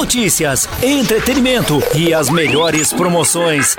[0.00, 3.76] notícias, entretenimento e as melhores promoções.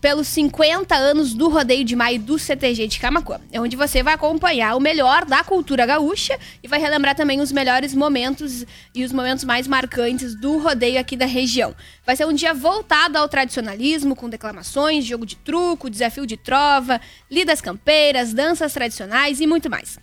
[0.00, 4.14] pelos 50 anos do Rodeio de Maio do CTG de Camacuã, é onde você vai
[4.14, 9.12] acompanhar o melhor da cultura gaúcha e vai relembrar também os melhores momentos e os
[9.12, 11.74] momentos mais marcantes do rodeio aqui da região.
[12.04, 17.00] Vai ser um dia voltado ao tradicionalismo, com declamações, jogo de truco, desafio de trova,
[17.30, 19.98] lidas campeiras, danças tradicionais e muito mais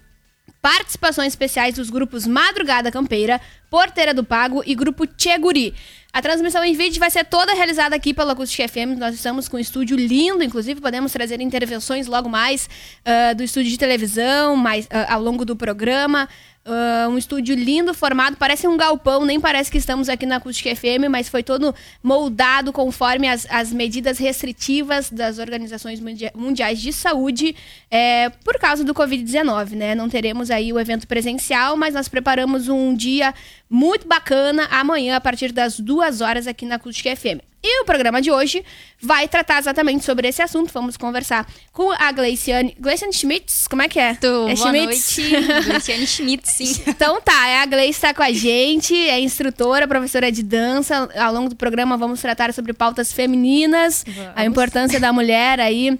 [0.62, 5.74] participações especiais dos grupos Madrugada Campeira, Porteira do Pago e Grupo Tcheguri.
[6.14, 8.98] A transmissão em vídeo vai ser toda realizada aqui pela Acústica FM.
[8.98, 12.70] Nós estamos com um estúdio lindo, inclusive podemos trazer intervenções logo mais
[13.06, 16.28] uh, do estúdio de televisão, mais, uh, ao longo do programa.
[16.68, 20.76] Uh, um estúdio lindo, formado, parece um galpão, nem parece que estamos aqui na Acústica
[20.76, 21.74] FM, mas foi todo
[22.04, 26.02] moldado conforme as, as medidas restritivas das organizações
[26.36, 27.56] mundiais de saúde
[27.90, 29.96] é, por causa do Covid-19, né?
[29.96, 33.34] Não teremos aí o evento presencial, mas nós preparamos um dia
[33.70, 37.40] muito bacana amanhã, a partir das duas horas aqui na Acústica FM.
[37.70, 38.64] E o programa de hoje
[38.98, 40.72] vai tratar exatamente sobre esse assunto.
[40.74, 42.74] Vamos conversar com a Gleiciane.
[42.80, 44.16] Gleiciane Schmitz, como é que é?
[44.16, 45.18] Tô, é boa Schmitz?
[45.18, 45.36] noite.
[45.68, 46.82] Gleiciane Schmitz, sim.
[46.88, 51.10] Então tá, é a Gleice está com a gente, é instrutora, professora de dança.
[51.14, 54.32] Ao longo do programa vamos tratar sobre pautas femininas, vamos.
[54.34, 56.00] a importância da mulher aí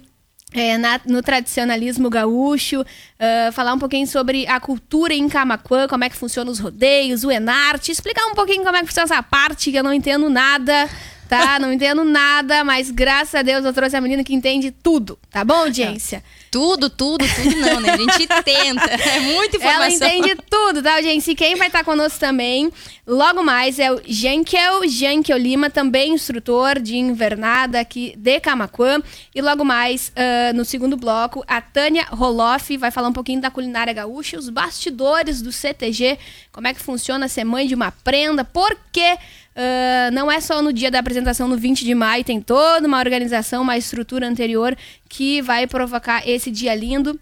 [0.54, 6.04] é, na, no tradicionalismo gaúcho, uh, falar um pouquinho sobre a cultura em Camacuã, como
[6.04, 9.22] é que funciona os rodeios, o Enarte, explicar um pouquinho como é que funciona essa
[9.22, 10.88] parte que eu não entendo nada
[11.28, 11.58] tá?
[11.58, 15.44] Não entendo nada, mas graças a Deus eu trouxe a menina que entende tudo, tá
[15.44, 16.24] bom, audiência?
[16.50, 17.90] Tudo, tudo, tudo não, né?
[17.90, 18.90] A gente tenta.
[18.90, 19.84] É muita informação.
[19.84, 21.32] Ela entende tudo, tá, audiência?
[21.32, 22.72] E quem vai estar conosco também,
[23.06, 29.02] logo mais, é o Jankel, Jankel Lima, também instrutor de invernada aqui de Camacuã.
[29.34, 33.50] E logo mais, uh, no segundo bloco, a Tânia Roloff vai falar um pouquinho da
[33.50, 36.18] culinária gaúcha, os bastidores do CTG,
[36.50, 39.18] como é que funciona ser mãe de uma prenda, por quê?
[39.58, 43.00] Uh, não é só no dia da apresentação, no 20 de maio, tem toda uma
[43.00, 44.76] organização, uma estrutura anterior
[45.08, 47.18] que vai provocar esse dia lindo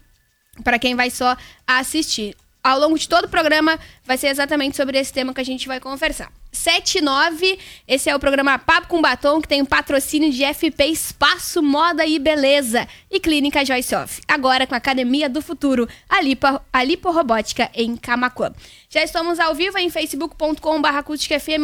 [0.63, 2.35] para quem vai só assistir.
[2.63, 5.67] Ao longo de todo o programa, vai ser exatamente sobre esse tema que a gente
[5.67, 6.31] vai conversar.
[6.51, 7.57] 79.
[7.87, 12.05] Esse é o programa Papo com Batom, que tem um patrocínio de FP Espaço Moda
[12.05, 14.21] e Beleza e Clínica Joyce Off.
[14.27, 18.51] Agora com a Academia do Futuro, a, Lipo, a Liporobótica em Camacuã.
[18.89, 20.87] Já estamos ao vivo em facebook.com.br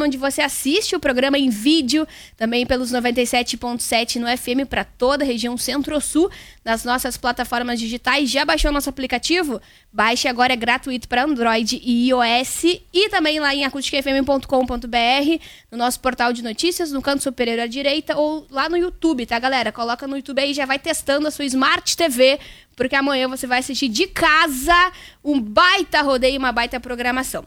[0.03, 5.27] onde você assiste o programa em vídeo, também pelos 97.7 no FM para toda a
[5.27, 6.29] região centro-sul,
[6.65, 8.29] nas nossas plataformas digitais.
[8.29, 9.61] Já baixou nosso aplicativo?
[9.91, 16.01] Baixe agora, é gratuito para Android e iOS e também lá em acusticfm.com.br no nosso
[16.01, 19.71] portal de notícias, no canto superior à direita ou lá no YouTube, tá, galera?
[19.71, 22.37] Coloca no YouTube aí já vai testando a sua Smart TV,
[22.75, 24.91] porque amanhã você vai assistir de casa
[25.23, 27.45] um baita rodeio, uma baita programação.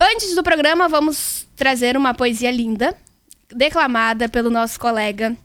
[0.00, 2.96] Antes do programa, vamos trazer uma poesia linda,
[3.48, 5.36] declamada pelo nosso colega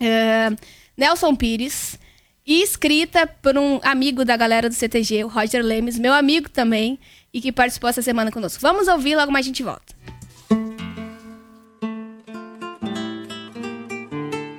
[0.00, 0.56] uh,
[0.96, 1.98] Nelson Pires
[2.46, 6.98] e escrita por um amigo da galera do CTG, o Roger Lemes, meu amigo também,
[7.32, 8.60] e que participou essa semana conosco.
[8.60, 9.94] Vamos ouvir, logo mais a gente volta.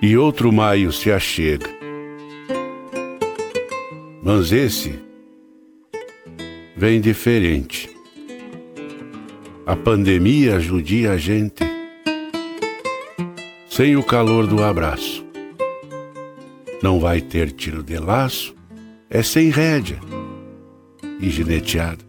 [0.04, 1.83] e outro maio se achega.
[4.26, 4.98] Mas esse
[6.78, 7.90] vem diferente.
[9.66, 11.62] A pandemia judia a gente
[13.70, 15.26] sem o calor do abraço.
[16.82, 18.56] Não vai ter tiro de laço,
[19.10, 20.00] é sem rédea
[21.20, 22.06] e gineteada.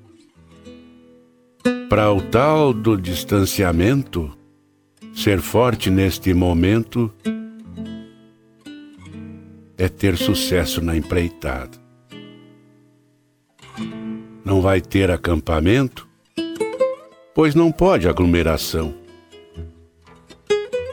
[1.89, 4.31] Para o tal do distanciamento,
[5.13, 7.13] ser forte neste momento
[9.77, 11.84] é ter sucesso na empreitada.
[14.45, 16.07] Não vai ter acampamento,
[17.35, 18.95] pois não pode aglomeração.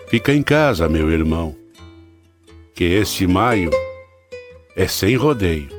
[0.08, 1.56] Fica em casa, meu irmão,
[2.74, 3.70] que esse maio
[4.76, 5.70] é sem rodeio.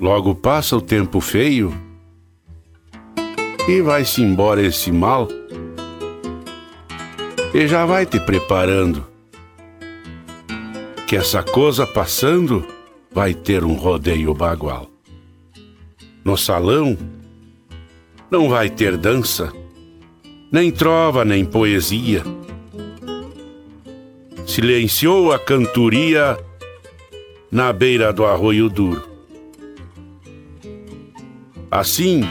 [0.00, 1.72] Logo passa o tempo feio
[3.68, 5.26] e vai-se embora esse mal
[7.52, 9.06] e já vai te preparando
[11.06, 12.66] que essa coisa passando
[13.10, 14.95] vai ter um rodeio bagual.
[16.26, 16.98] No salão
[18.28, 19.52] não vai ter dança,
[20.50, 22.24] nem trova, nem poesia.
[24.44, 26.36] Silenciou a cantoria
[27.48, 29.08] na beira do arroio duro.
[31.70, 32.22] Assim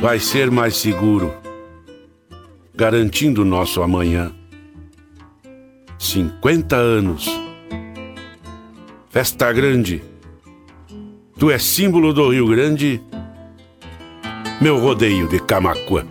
[0.00, 1.32] vai ser mais seguro,
[2.74, 4.32] garantindo nosso amanhã.
[6.00, 7.30] 50 anos.
[9.08, 10.02] Festa grande.
[11.38, 13.00] Tu és símbolo do Rio Grande,
[14.58, 16.06] meu rodeio de Camacuã.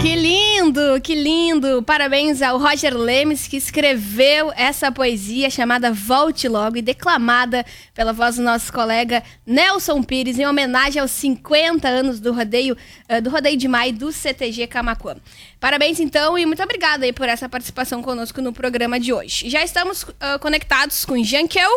[0.00, 1.82] Que lindo, que lindo!
[1.82, 7.64] Parabéns ao Roger Lemes que escreveu essa poesia chamada Volte Logo e declamada
[7.94, 12.74] pela voz do nosso colega Nelson Pires em homenagem aos 50 anos do rodeio
[13.10, 15.16] uh, do rodeio de maio do CTG Camacuã.
[15.60, 19.50] Parabéns então e muito obrigada aí por essa participação conosco no programa de hoje.
[19.50, 21.70] Já estamos uh, conectados com Jankel,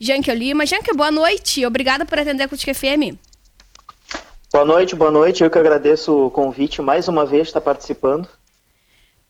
[0.00, 0.64] Jankel Lima.
[0.64, 1.66] Jankel, boa noite.
[1.66, 3.18] Obrigada por atender a Acústica FM.
[4.50, 5.44] Boa noite, boa noite.
[5.44, 8.26] Eu que agradeço o convite mais uma vez estar participando.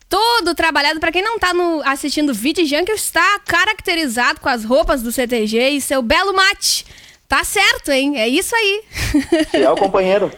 [0.09, 4.65] Todo trabalhado, para quem não tá no, assistindo o vídeo, Jankel está caracterizado com as
[4.65, 6.87] roupas do CTG e seu belo mate.
[7.29, 8.19] Tá certo, hein?
[8.19, 8.83] É isso aí.
[9.51, 10.33] Fiel companheiro.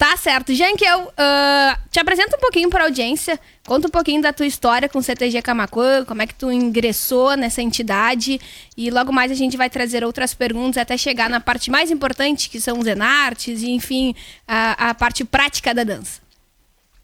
[0.00, 0.54] Tá certo.
[0.54, 3.38] Jankel, uh, te apresenta um pouquinho para a audiência.
[3.66, 7.36] Conta um pouquinho da tua história com o CTG Camacuã, como é que tu ingressou
[7.36, 8.40] nessa entidade.
[8.74, 12.48] E logo mais a gente vai trazer outras perguntas até chegar na parte mais importante,
[12.48, 14.14] que são os enartes e, enfim,
[14.48, 16.22] a, a parte prática da dança.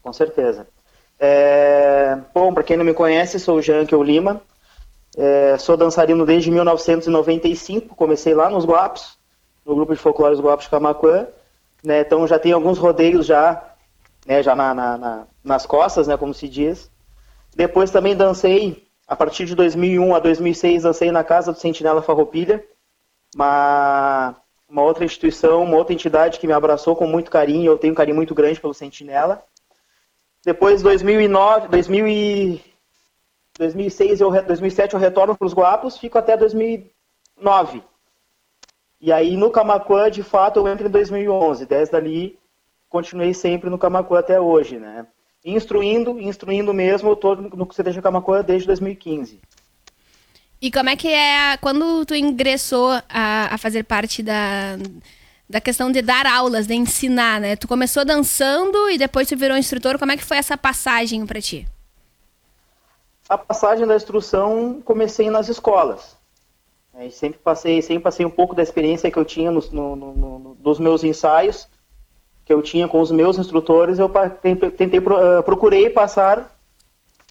[0.01, 0.67] Com certeza.
[1.19, 2.17] É...
[2.33, 4.41] Bom, para quem não me conhece, sou o Jankel Lima.
[5.15, 5.55] É...
[5.59, 7.95] Sou dançarino desde 1995.
[7.95, 9.19] Comecei lá nos Guapos,
[9.63, 11.27] no grupo de folclore Guapos Camacuã
[11.83, 12.01] né?
[12.01, 13.75] Então já tem alguns rodeios já,
[14.25, 14.41] né?
[14.43, 16.17] Já na, na, na, nas costas, né?
[16.17, 16.91] Como se diz.
[17.55, 22.63] Depois também dancei a partir de 2001 a 2006 dancei na casa do Sentinela Farroupilha,
[23.33, 24.35] uma
[24.69, 27.71] uma outra instituição, uma outra entidade que me abraçou com muito carinho.
[27.71, 29.41] Eu tenho um carinho muito grande pelo Sentinela.
[30.43, 32.61] Depois 2009, 2000 e
[33.57, 37.81] 2006 eu 2007 eu retorno para os Guapos, fico até 2009.
[38.99, 41.65] E aí no Camacuã, de fato, eu entro em 2011.
[41.65, 42.39] Desde ali,
[42.89, 45.05] continuei sempre no Camacuã até hoje, né?
[45.45, 49.39] Instruindo, instruindo mesmo, eu tô no CTG Camacuã desde 2015.
[50.59, 54.77] E como é que é quando tu ingressou a, a fazer parte da,
[55.47, 57.55] da questão de dar aulas, de ensinar, né?
[57.55, 59.99] Tu começou dançando e depois tu virou instrutor.
[59.99, 61.67] Como é que foi essa passagem para ti?
[63.29, 66.16] A passagem da instrução comecei nas escolas.
[66.99, 70.55] É, sempre passei, sempre passei um pouco da experiência que eu tinha no, no, no,
[70.55, 71.69] dos meus ensaios,
[72.43, 74.09] que eu tinha com os meus instrutores, eu
[74.75, 76.57] tentei, uh, procurei passar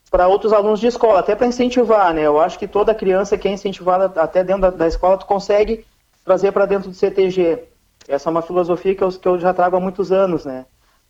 [0.09, 2.23] para outros alunos de escola, até para incentivar, né?
[2.23, 5.85] Eu acho que toda criança que é incentivada até dentro da, da escola, tu consegue
[6.25, 7.65] trazer para dentro do CTG.
[8.07, 10.65] Essa é uma filosofia que eu, que eu já trago há muitos anos, né?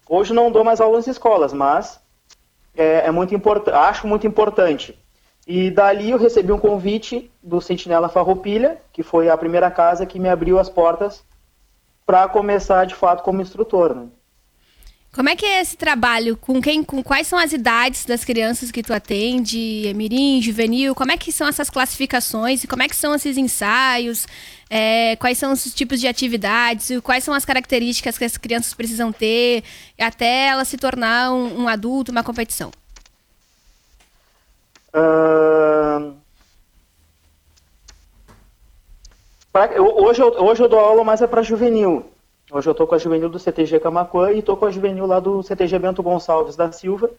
[0.08, 2.00] Hoje não dou mais aulas em escolas, mas
[2.74, 4.98] é, é muito importante, acho muito importante.
[5.46, 10.18] E dali eu recebi um convite do Sentinela Farroupilha, que foi a primeira casa que
[10.18, 11.22] me abriu as portas
[12.04, 13.94] para começar de fato como instrutor.
[13.94, 14.08] Né?
[15.12, 16.36] Como é que é esse trabalho?
[16.36, 19.92] Com quem, com quais são as idades das crianças que tu atende?
[19.94, 20.94] Mirim, juvenil?
[20.94, 22.64] Como é que são essas classificações?
[22.64, 24.26] E como é que são esses ensaios?
[24.68, 26.90] É, quais são os tipos de atividades?
[27.02, 29.62] Quais são as características que as crianças precisam ter
[29.98, 32.70] até ela se tornar um, um adulto, uma competição?
[39.52, 42.10] Pra, eu, hoje, eu, hoje eu dou aula mais é para juvenil.
[42.50, 45.18] Hoje eu estou com a juvenil do CTG Camacuã e estou com a juvenil lá
[45.18, 47.10] do CTG Bento Gonçalves da Silva,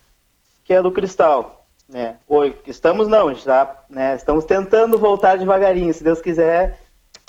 [0.64, 1.66] que é do Cristal.
[1.88, 2.18] Né?
[2.28, 6.80] Oi, estamos não, já, né, estamos tentando voltar devagarinho, se Deus quiser,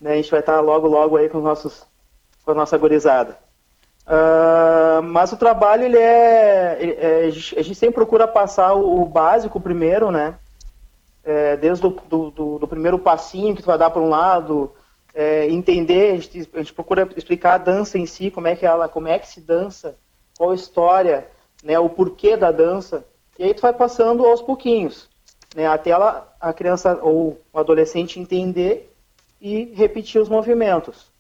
[0.03, 1.87] né, a gente vai estar logo, logo aí com, nossos,
[2.45, 3.39] com a nossa gorizada.
[4.09, 9.61] Uh, mas o trabalho, ele é, é, A gente sempre procura passar o, o básico
[9.61, 10.39] primeiro, né?
[11.23, 14.73] É, desde o do, do, do, primeiro passinho que tu vai dar para um lado,
[15.13, 18.65] é, entender, a gente, a gente, procura explicar a dança em si, como é que
[18.65, 19.95] ela, como é que se dança,
[20.39, 21.29] qual a história,
[21.63, 23.05] né, o porquê da dança,
[23.39, 25.07] e aí tu vai passando aos pouquinhos,
[25.55, 28.91] né, até ela, a criança ou o adolescente entender
[29.39, 31.11] e repetir os movimentos.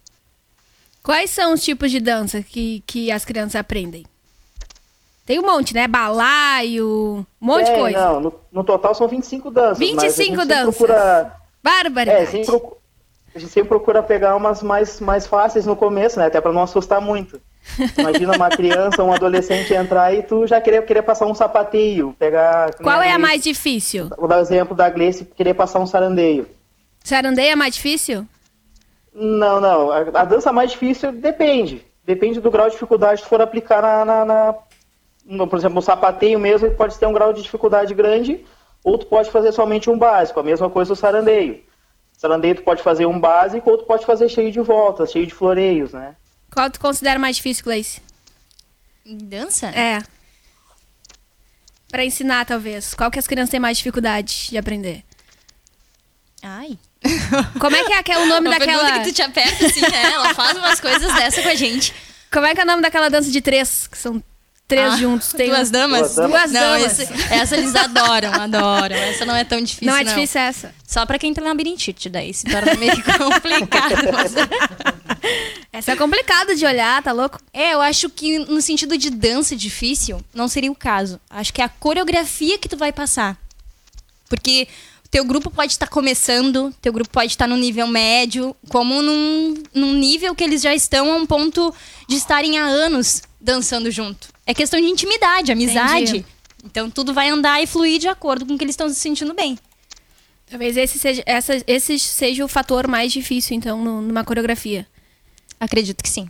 [1.08, 4.04] Quais são os tipos de dança que, que as crianças aprendem?
[5.24, 5.88] Tem um monte, né?
[5.88, 7.98] Balaio, um monte é, de coisa.
[7.98, 9.78] Não, no, no, total são 25 danças.
[9.78, 10.76] 25 danças.
[10.76, 11.32] Procura...
[11.62, 12.24] Barbaridade.
[12.24, 12.76] É, a, gente procura,
[13.34, 16.26] a gente sempre procura pegar umas mais, mais fáceis no começo, né?
[16.26, 17.40] Até para não assustar muito.
[17.96, 22.74] Imagina uma criança, um adolescente entrar e tu já querer, querer passar um sapateio, pegar...
[22.74, 23.18] Qual é a Gleice.
[23.18, 24.10] mais difícil?
[24.14, 26.46] Vou dar o exemplo da Gleice querer passar um sarandeio.
[27.02, 28.26] Sarandeio é mais difícil?
[29.20, 29.90] Não, não.
[29.90, 31.84] A, a dança mais difícil depende.
[32.04, 34.54] Depende do grau de dificuldade que tu for aplicar na, na- na-
[35.24, 38.44] no- por exemplo, no sapateio mesmo, pode ter um grau de dificuldade grande,
[38.84, 40.38] ou tu pode fazer somente um básico.
[40.38, 41.62] A mesma coisa do sarandeio.
[42.12, 45.34] Sarandeio tu pode fazer um básico, ou tu pode fazer cheio de voltas, cheio de
[45.34, 46.14] floreios, né?
[46.52, 48.00] Qual tu considera mais difícil, Gleice?
[49.04, 49.68] Dança?
[49.68, 50.00] É.
[51.90, 52.94] Pra ensinar, talvez.
[52.94, 55.04] Qual que as crianças têm mais dificuldade de aprender?
[56.42, 56.78] Ai.
[57.60, 58.98] Como é que é aquele- o nome Uma daquela...
[59.00, 60.12] que tu te aperta assim, né?
[60.12, 61.94] Ela faz umas coisas dessa com a gente.
[62.30, 63.86] Como é que é o nome daquela dança de três?
[63.86, 64.22] Que são
[64.66, 65.32] três Ah, juntos.
[65.32, 66.00] Tem Duas damas?
[66.00, 66.30] Duas damas.
[66.30, 66.98] Duas não, damas.
[66.98, 68.96] esse- essa eles adoram, adoram.
[68.96, 70.00] Essa não é tão difícil, Não não.
[70.00, 70.74] é difícil essa.
[70.86, 73.94] Só pra quem tem labirintite, daí se torna meio complicado.
[74.12, 74.34] Mas...
[75.72, 77.38] Essa é complicada de olhar, tá louco?
[77.52, 81.20] É, eu acho que no sentido de dança difícil, não seria o caso.
[81.30, 83.36] Acho que é a coreografia que tu vai passar.
[84.28, 84.68] Porque
[85.10, 89.94] teu grupo pode estar começando, teu grupo pode estar no nível médio, como num, num
[89.94, 91.74] nível que eles já estão a um ponto
[92.08, 94.28] de estarem há anos dançando junto.
[94.46, 96.02] É questão de intimidade, amizade.
[96.18, 96.26] Entendi.
[96.64, 99.32] Então tudo vai andar e fluir de acordo com o que eles estão se sentindo
[99.34, 99.58] bem.
[100.50, 104.86] Talvez esse seja, essa, esse seja o fator mais difícil, então, no- numa coreografia.
[105.60, 106.28] Acredito que sim.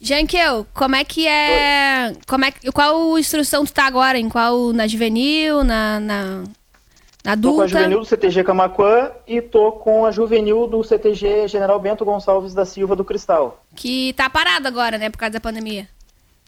[0.00, 2.14] Jankel, como é que é.
[2.26, 4.18] Como é que- qual instrução tu tá agora?
[4.18, 4.72] Em qual?
[4.72, 5.64] Na juvenil?
[5.64, 6.44] Na, na,
[7.28, 7.68] na Tô com a adulta?
[7.68, 12.64] juvenil do CTG Camaquã e tô com a juvenil do CTG General Bento Gonçalves da
[12.64, 13.62] Silva do Cristal.
[13.76, 15.10] Que tá parado agora, né?
[15.10, 15.88] Por causa da pandemia.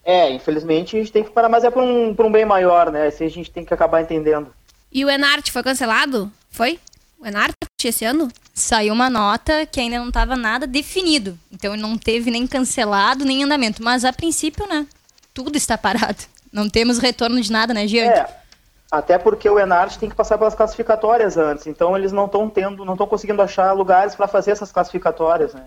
[0.03, 2.91] É, infelizmente a gente tem que parar, mas é por um, por um bem maior,
[2.91, 3.09] né?
[3.09, 4.49] Isso a gente tem que acabar entendendo.
[4.91, 6.33] E o Enart foi cancelado?
[6.51, 6.79] Foi?
[7.21, 7.53] O Enart
[7.85, 8.29] esse ano?
[8.55, 11.39] Saiu uma nota que ainda não estava nada definido.
[11.53, 13.83] Então não teve nem cancelado, nem andamento.
[13.83, 14.87] Mas a princípio, né?
[15.35, 16.25] Tudo está parado.
[16.53, 18.09] Não temos retorno de nada, né, Gianni?
[18.11, 18.40] É,
[18.91, 22.85] até porque o Enart tem que passar pelas classificatórias antes, então eles não estão tendo,
[22.85, 25.67] não estão conseguindo achar lugares para fazer essas classificatórias, né?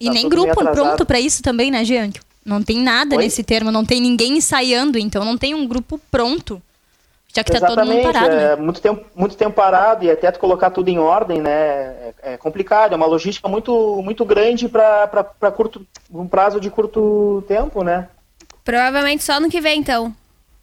[0.00, 2.14] E Tá nem grupo pronto pra isso também, né, Gianni?
[2.44, 3.24] Não tem nada Oi?
[3.24, 6.60] nesse termo, não tem ninguém ensaiando, então não tem um grupo pronto.
[7.34, 8.62] Já que tá todo mundo Exatamente, parado, é né?
[8.62, 11.50] muito tempo, muito tempo parado e até tu colocar tudo em ordem, né?
[11.50, 17.42] É, é complicado, é uma logística muito, muito grande para curto, um prazo de curto
[17.48, 18.08] tempo, né?
[18.62, 20.14] Provavelmente só no que vem, então.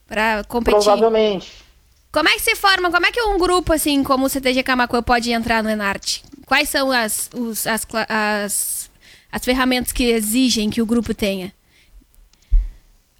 [0.07, 0.79] Pra competir.
[0.79, 1.70] Provavelmente.
[2.11, 2.91] Como é que se forma?
[2.91, 6.19] Como é que um grupo, assim, como o CTG Camacuã pode entrar no Enart?
[6.45, 8.89] Quais são as, os- as, as,
[9.31, 11.53] as ferramentas que exigem que o grupo tenha?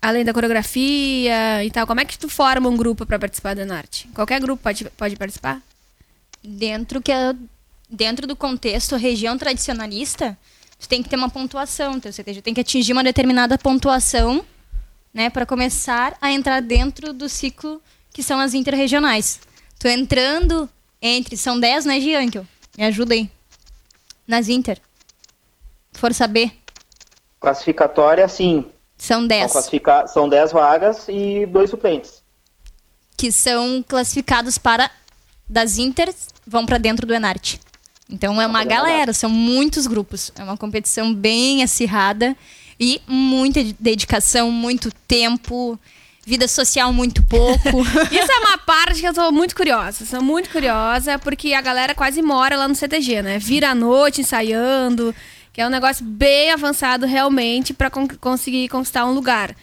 [0.02, 3.62] Além da coreografia e tal, como é que tu forma um grupo para participar do
[3.62, 4.06] Enart?
[4.14, 5.62] Qualquer grupo pode, pode participar?
[6.44, 7.36] Dentro, que é-
[7.90, 10.38] dentro do contexto região tradicionalista,
[10.80, 11.98] tu tem que ter uma pontuação.
[12.00, 14.44] Teu CTG tem que atingir uma determinada pontuação,
[15.14, 17.82] né, para começar a entrar dentro do ciclo
[18.22, 19.40] que são as interregionais.
[19.80, 20.70] Tu entrando
[21.02, 22.46] entre, são 10, né, Giankel?
[22.78, 23.28] Me ajuda aí.
[24.28, 24.80] Nas inter.
[25.94, 26.52] Força B,
[27.40, 28.66] Classificatória, sim.
[28.96, 29.52] são São, 10.
[29.52, 30.06] classifica...
[30.08, 32.22] São 10 vagas e dois suplentes.
[33.18, 34.90] que são classificados para
[35.50, 36.14] das Inter
[36.46, 37.56] vão para dentro do Enart.
[38.10, 40.32] Então é uma galera, são muitos grupos.
[40.38, 42.36] É uma competição bem acirrada
[42.80, 45.80] e muita de- dedicação, muito tempo,
[46.26, 47.82] vida social muito pouco.
[48.12, 50.06] Isso é uma parte que eu tô muito curiosa.
[50.06, 53.40] Sou muito curiosa, porque a galera quase mora lá no CTG, né?
[53.40, 55.14] Vira à noite ensaiando,
[55.52, 59.56] que é um negócio bem avançado realmente para conseguir conquistar um lugar.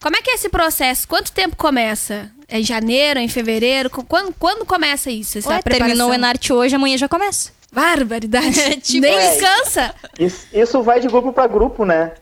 [0.00, 1.06] Como é que é esse processo?
[1.06, 2.30] Quanto tempo começa?
[2.48, 3.90] É em janeiro, é em fevereiro?
[3.90, 5.38] Quando, quando começa isso?
[5.38, 7.52] Essa Ué, terminou o Enart hoje, amanhã já começa.
[7.70, 8.76] Barbaridade.
[8.80, 9.94] Tipo Nem descansa.
[10.18, 12.14] Isso, isso vai de grupo para grupo, né?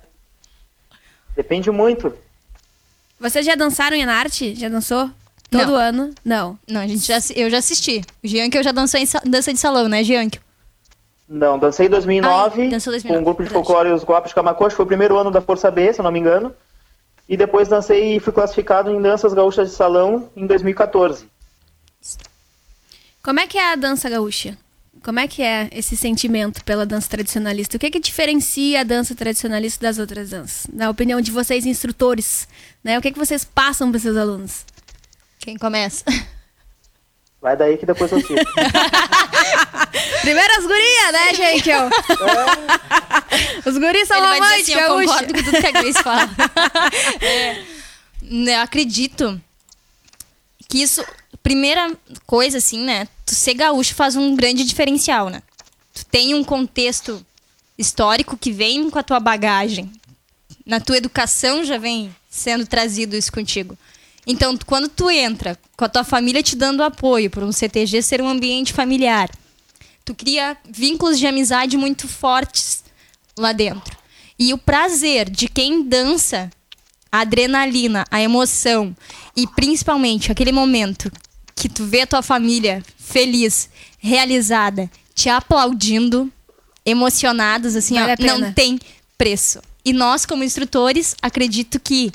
[1.37, 2.13] Depende muito.
[3.19, 4.55] Vocês já dançaram em arte?
[4.55, 5.11] Já dançou?
[5.51, 5.77] Todo Não.
[5.77, 6.15] ano?
[6.25, 6.59] Não.
[6.69, 8.03] Não, a gente já, eu já assisti.
[8.23, 10.39] O Gianco eu já dançou em dança de salão, né, Gianco?
[11.29, 13.67] Não, dancei em 2009, Ai, dançou 2009, com o grupo de verdade.
[13.67, 16.13] folclore Os Guapos de Camacoa, foi o primeiro ano da Força B, se eu não
[16.13, 16.55] me engano.
[17.29, 21.27] E depois dancei e fui classificado em danças gaúchas de salão em 2014.
[23.23, 24.57] Como é que é a dança gaúcha?
[25.03, 27.77] Como é que é esse sentimento pela dança tradicionalista?
[27.77, 30.67] O que que diferencia a dança tradicionalista das outras danças?
[30.73, 32.49] Na opinião de vocês, instrutores,
[32.83, 32.99] né?
[32.99, 34.65] O que que vocês passam para seus alunos?
[35.39, 36.05] Quem começa?
[37.41, 38.35] Vai daí que depois eu cito.
[40.23, 41.71] Primeiro as gurias, né, gente?
[43.65, 46.29] Os guris são Ele vai românticos, assim, eu concordo com tudo que a Grace fala.
[47.23, 47.63] É,
[48.23, 49.41] né, acredito
[50.69, 51.05] que isso,
[51.47, 53.07] primeira coisa assim, né?
[53.25, 55.41] Tu ser gaúcho faz um grande diferencial, né?
[55.95, 57.25] Tu tem um contexto
[57.79, 59.89] histórico que vem com a tua bagagem.
[60.67, 63.79] Na tua educação já vem sendo trazido isso contigo.
[64.27, 68.21] Então, quando tu entra com a tua família te dando apoio por um CTG ser
[68.21, 69.31] um ambiente familiar,
[70.05, 72.83] tu cria vínculos de amizade muito fortes
[73.39, 73.97] lá dentro.
[74.37, 76.51] E o prazer de quem dança,
[77.13, 78.97] a adrenalina, a emoção
[79.37, 81.09] e principalmente aquele momento
[81.57, 86.31] que tu vê a tua família feliz, realizada, te aplaudindo,
[86.85, 88.79] emocionados, assim, Vale ó, não tem
[89.17, 89.61] preço.
[89.85, 92.13] E nós, como instrutores, acredito que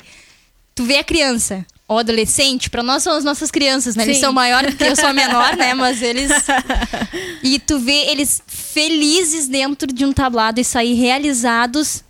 [0.74, 4.04] tu vê a criança ou adolescente, para nós são as nossas crianças, né?
[4.04, 4.22] Eles Sim.
[4.22, 5.74] são maiores porque eu sou a menor, né?
[5.74, 6.30] Mas eles.
[7.42, 12.04] E tu vê eles felizes dentro de um tablado e sair realizados,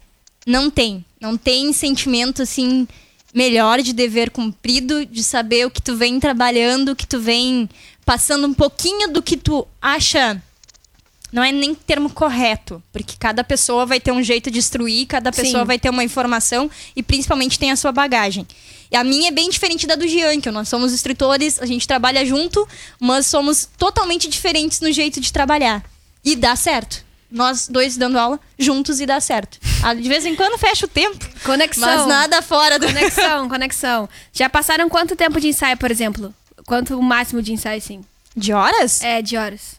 [0.46, 1.04] não tem.
[1.18, 2.86] Não tem sentimento assim
[3.32, 7.68] melhor de dever cumprido, de saber o que tu vem trabalhando, o que tu vem
[8.04, 10.42] passando um pouquinho do que tu acha
[11.32, 15.32] não é nem termo correto, porque cada pessoa vai ter um jeito de instruir, cada
[15.32, 15.66] pessoa Sim.
[15.66, 18.46] vai ter uma informação e principalmente tem a sua bagagem.
[18.90, 21.88] E a minha é bem diferente da do Jean, que nós somos instrutores, a gente
[21.88, 22.68] trabalha junto,
[23.00, 25.82] mas somos totalmente diferentes no jeito de trabalhar.
[26.22, 27.02] E dá certo.
[27.32, 29.58] Nós dois dando aula juntos e dá certo.
[29.82, 31.88] Ah, De vez em quando fecha o tempo, Conexão.
[31.88, 34.08] mas nada fora do Conexão, conexão.
[34.32, 36.32] Já passaram quanto tempo de ensaio, por exemplo?
[36.66, 38.04] Quanto o máximo de ensaio, sim?
[38.36, 39.02] De horas?
[39.02, 39.76] É, de horas.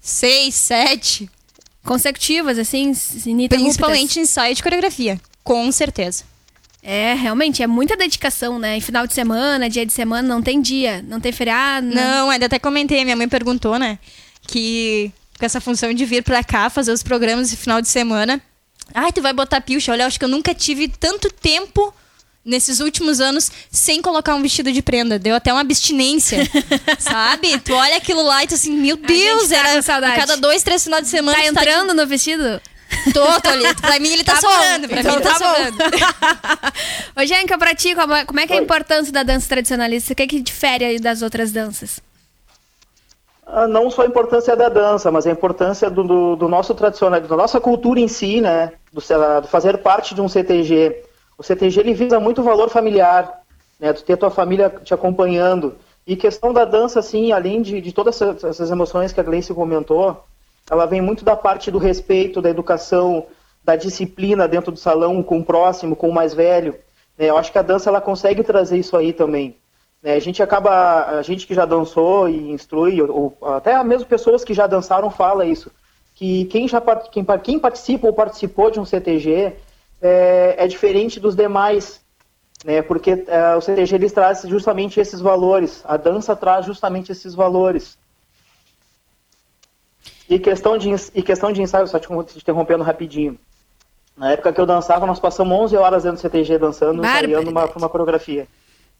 [0.00, 1.30] Seis, sete.
[1.84, 2.92] Consecutivas, assim.
[3.48, 5.20] Principalmente ensaio de coreografia.
[5.42, 6.24] Com certeza.
[6.82, 8.76] É, realmente, é muita dedicação, né?
[8.76, 11.86] Em final de semana, dia de semana, não tem dia, não tem feriado.
[11.86, 13.98] Não, ainda até comentei, minha mãe perguntou, né?
[14.46, 18.40] Que com essa função de vir pra cá fazer os programas de final de semana.
[18.94, 19.90] Ai, tu vai botar pilcha.
[19.90, 21.92] Olha, eu acho que eu nunca tive tanto tempo
[22.44, 25.18] nesses últimos anos sem colocar um vestido de prenda.
[25.18, 26.48] Deu até uma abstinência,
[27.00, 27.58] sabe?
[27.58, 30.12] Tu olha aquilo lá e tu assim, meu Deus, tá era saudade.
[30.14, 31.36] a cada dois, três finais de semana.
[31.36, 32.60] Tá entrando no vestido?
[33.04, 33.74] de- Tô, tô ali.
[33.74, 34.86] Pra mim ele tá, Tá sobrando.
[34.88, 35.78] Pra então mim ele tá, tá sobrando.
[37.20, 37.94] Ô, Jenka, pra ti,
[38.26, 38.64] como é, que é a Oi.
[38.64, 40.12] importância da dança tradicionalista?
[40.12, 42.00] O que, é que difere aí das outras danças?
[43.44, 47.20] Ah, não só a importância da dança, mas a importância do, do, do nosso tradicional,
[47.20, 48.72] da nossa cultura em si, né?
[48.92, 49.00] Do,
[49.40, 51.04] do fazer parte de um CTG.
[51.36, 53.42] O CTG ele visa muito valor familiar,
[53.80, 53.92] né?
[53.92, 55.76] Ter tua família te acompanhando.
[56.06, 59.52] E questão da dança, assim, além de, de todas essas, essas emoções que a Gleice
[59.54, 60.24] comentou,
[60.70, 63.26] ela vem muito da parte do respeito, da educação,
[63.64, 66.74] da disciplina dentro do salão com o próximo, com o mais velho.
[67.18, 67.28] né?
[67.30, 69.56] Eu acho que a dança ela consegue trazer isso aí também.
[70.02, 70.14] Né?
[70.14, 74.44] A gente acaba, a gente que já dançou e instrui, ou, ou até mesmo pessoas
[74.44, 75.70] que já dançaram fala isso,
[76.14, 79.54] que quem já quem, quem participa ou participou de um CTG
[80.00, 82.00] é, é diferente dos demais,
[82.64, 82.82] né?
[82.82, 87.96] Porque é, o CTG eles traz justamente esses valores, a dança traz justamente esses valores.
[90.28, 93.38] E questão de, e questão de ensaio, só te te interrompendo rapidinho.
[94.16, 97.64] Na época que eu dançava, nós passamos 11 horas dentro do CTG dançando, ensaiando uma,
[97.64, 98.46] uma coreografia.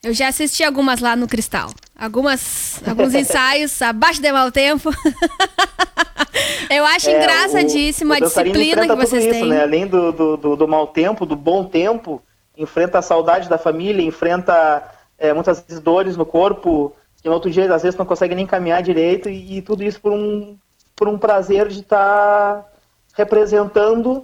[0.04, 1.70] Eu já assisti algumas lá no Cristal.
[1.96, 4.90] Algumas, alguns ensaios abaixo de mau tempo.
[6.68, 9.48] Eu acho É, engraçadíssima o- a o dançarino disciplina que vocês isso, têm.
[9.48, 9.62] Né?
[9.62, 12.20] Além do, do, do, do mau tempo, do bom tempo,
[12.56, 14.82] enfrenta a saudade da família, enfrenta
[15.18, 18.46] é, muitas vezes dores no corpo, que no outro dia às vezes não consegue nem
[18.46, 20.56] caminhar direito, e, e tudo isso por um,
[20.96, 22.66] por um prazer de estar
[23.14, 24.22] representando,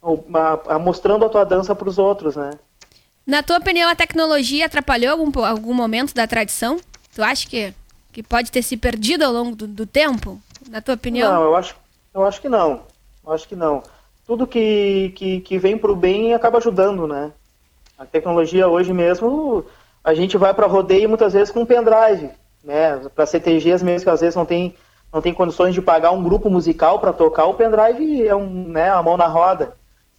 [0.00, 2.50] ou, a- a- mostrando a tua dança para os outros, né?
[3.28, 6.80] Na tua opinião, a tecnologia atrapalhou algum, algum momento da tradição?
[7.14, 7.74] Tu acha que,
[8.10, 10.40] que pode ter se perdido ao longo do, do tempo?
[10.70, 11.30] Na tua opinião?
[11.30, 11.76] Não, eu acho,
[12.14, 12.84] eu acho que não.
[13.22, 13.82] Eu acho que não.
[14.26, 17.30] Tudo que, que, que vem para o bem acaba ajudando, né?
[17.98, 19.62] A tecnologia hoje mesmo,
[20.02, 22.30] a gente vai para rodeio muitas vezes com um pendrive,
[22.64, 22.98] né?
[23.14, 24.74] Para CTGs mesmo que às vezes não tem,
[25.12, 28.88] não tem condições de pagar um grupo musical para tocar, o pendrive é um, né,
[28.88, 29.76] a mão na roda.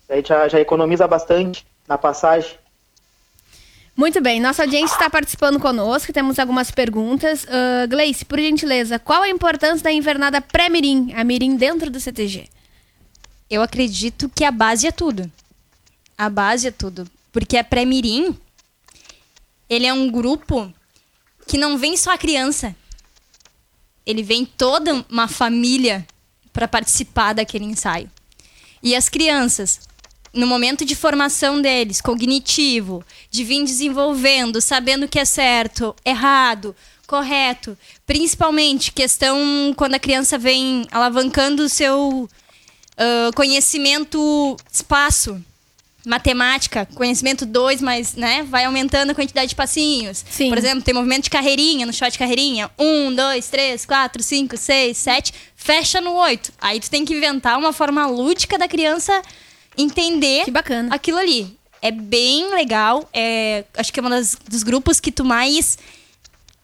[0.07, 2.55] Aí já, já economiza bastante na passagem.
[3.99, 7.43] Muito bem, nossa audiência está participando conosco, temos algumas perguntas.
[7.43, 12.47] Uh, Gleice, por gentileza, qual a importância da invernada pré-mirim, a mirim dentro do CTG?
[13.49, 15.29] Eu acredito que a base é tudo.
[16.17, 17.11] A base é tudo.
[17.29, 18.39] Porque a pré-mirim,
[19.69, 20.73] ele é um grupo
[21.45, 22.73] que não vem só a criança.
[24.05, 26.07] Ele vem toda uma família
[26.53, 28.09] para participar daquele ensaio.
[28.81, 29.88] E as crianças,
[30.33, 36.75] no momento de formação deles, cognitivo, de vir desenvolvendo, sabendo o que é certo, errado,
[37.07, 42.29] correto, principalmente questão quando a criança vem alavancando o seu
[42.99, 45.41] ah, conhecimento espaço,
[46.05, 50.25] matemática, conhecimento 2, mas né, vai aumentando a quantidade de passinhos.
[50.29, 50.49] Sim.
[50.49, 52.69] Por exemplo, tem movimento de carreirinha, no shot de carreirinha.
[52.77, 55.33] Um, dois, três, quatro, cinco, seis, sete.
[55.55, 56.51] Fecha no oito.
[56.59, 59.21] Aí tu tem que inventar uma forma lúdica da criança
[59.77, 60.93] entender Que bacana.
[60.93, 61.57] aquilo ali.
[61.81, 63.07] É bem legal.
[63.13, 65.77] É, acho que é um dos grupos que tu mais.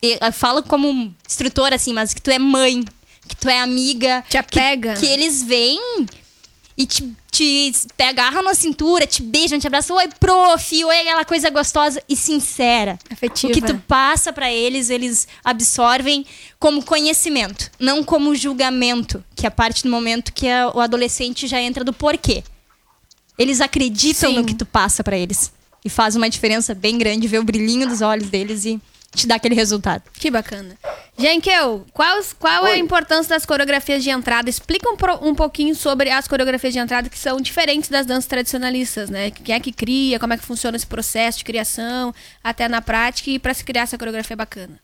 [0.02, 2.84] Eu falo como instrutora, assim, mas que tu é mãe,
[3.28, 4.24] que tu é amiga.
[4.30, 4.94] Te apega.
[4.94, 5.80] Que, que eles vêm
[6.78, 9.96] e te, te, te agarram na cintura, te beijam, te abraçam.
[9.96, 13.00] Oi, prof, oi, aquela coisa gostosa e sincera.
[13.10, 13.52] Afetiva.
[13.52, 16.26] O que tu passa para eles, eles absorvem
[16.60, 21.48] como conhecimento, não como julgamento, que é a parte do momento que a, o adolescente
[21.48, 22.44] já entra do porquê.
[23.38, 24.38] Eles acreditam Sim.
[24.38, 25.52] no que tu passa para eles.
[25.84, 28.82] E faz uma diferença bem grande ver o brilhinho dos olhos deles e
[29.14, 30.04] te dar aquele resultado.
[30.14, 30.76] Que bacana.
[31.18, 34.50] Jenkel, qual, qual é a importância das coreografias de entrada?
[34.50, 38.26] Explica um, pro- um pouquinho sobre as coreografias de entrada que são diferentes das danças
[38.26, 39.32] tradicionalistas, né?
[39.32, 43.30] Quem é que cria, como é que funciona esse processo de criação, até na prática
[43.30, 44.78] e para se criar essa coreografia bacana.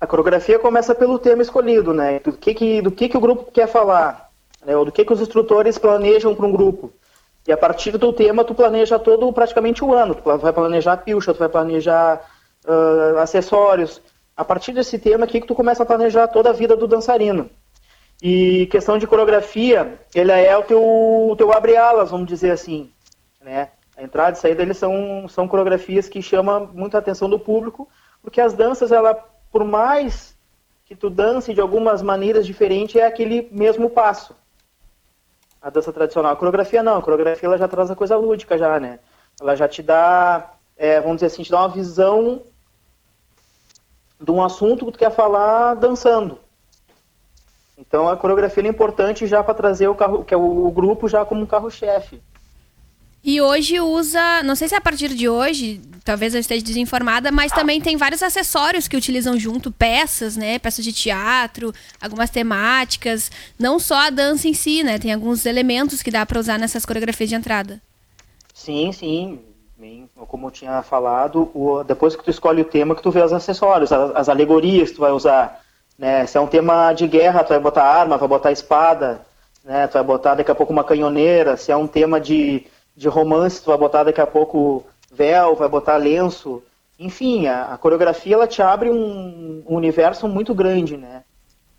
[0.00, 2.18] A coreografia começa pelo tema escolhido, né?
[2.18, 4.31] Do que, que, do que, que o grupo quer falar,
[4.64, 4.76] né?
[4.76, 6.92] Ou do que, que os instrutores planejam para um grupo.
[7.46, 10.14] E a partir do tema, tu planeja todo praticamente o ano.
[10.14, 12.20] Tu vai planejar pilcha, tu vai planejar
[12.66, 14.00] ah, acessórios.
[14.36, 17.50] A partir desse tema aqui que tu começa a planejar toda a vida do dançarino.
[18.22, 22.90] E questão de coreografia, ele é o teu, o teu abre-alas, vamos dizer assim.
[23.40, 23.70] Né?
[23.96, 27.88] A entrada e saída eles são, são coreografias que chamam muita atenção do público,
[28.22, 29.14] porque as danças, ela,
[29.50, 30.36] por mais
[30.84, 34.36] que tu dance de algumas maneiras diferentes, é aquele mesmo passo.
[35.62, 36.32] A dança tradicional.
[36.32, 38.98] A coreografia não, a coreografia ela já traz a coisa lúdica já, né?
[39.40, 42.42] Ela já te dá, é, vamos dizer assim, te dá uma visão
[44.20, 46.38] de um assunto que tu quer falar dançando.
[47.78, 51.08] Então a coreografia é importante já para trazer o carro, que é o, o grupo
[51.08, 52.22] já como um carro-chefe.
[53.24, 57.30] E hoje usa, não sei se é a partir de hoje, talvez eu esteja desinformada,
[57.30, 60.58] mas também tem vários acessórios que utilizam junto, peças, né?
[60.58, 64.98] Peças de teatro, algumas temáticas, não só a dança em si, né?
[64.98, 67.80] Tem alguns elementos que dá para usar nessas coreografias de entrada.
[68.52, 69.38] Sim, sim.
[69.78, 73.22] Bem, como eu tinha falado, o- depois que tu escolhe o tema, que tu vê
[73.22, 75.60] os acessórios, as, as alegorias que tu vai usar.
[75.96, 76.26] Né?
[76.26, 79.24] Se é um tema de guerra, tu vai botar arma, vai botar espada,
[79.64, 79.86] né?
[79.86, 81.56] tu vai botar daqui a pouco uma canhoneira.
[81.56, 82.64] Se é um tema de,
[82.96, 86.62] de romance, tu vai botar daqui a pouco véu, vai botar lenço.
[86.98, 91.22] Enfim, a, a coreografia ela te abre um, um universo muito grande, né?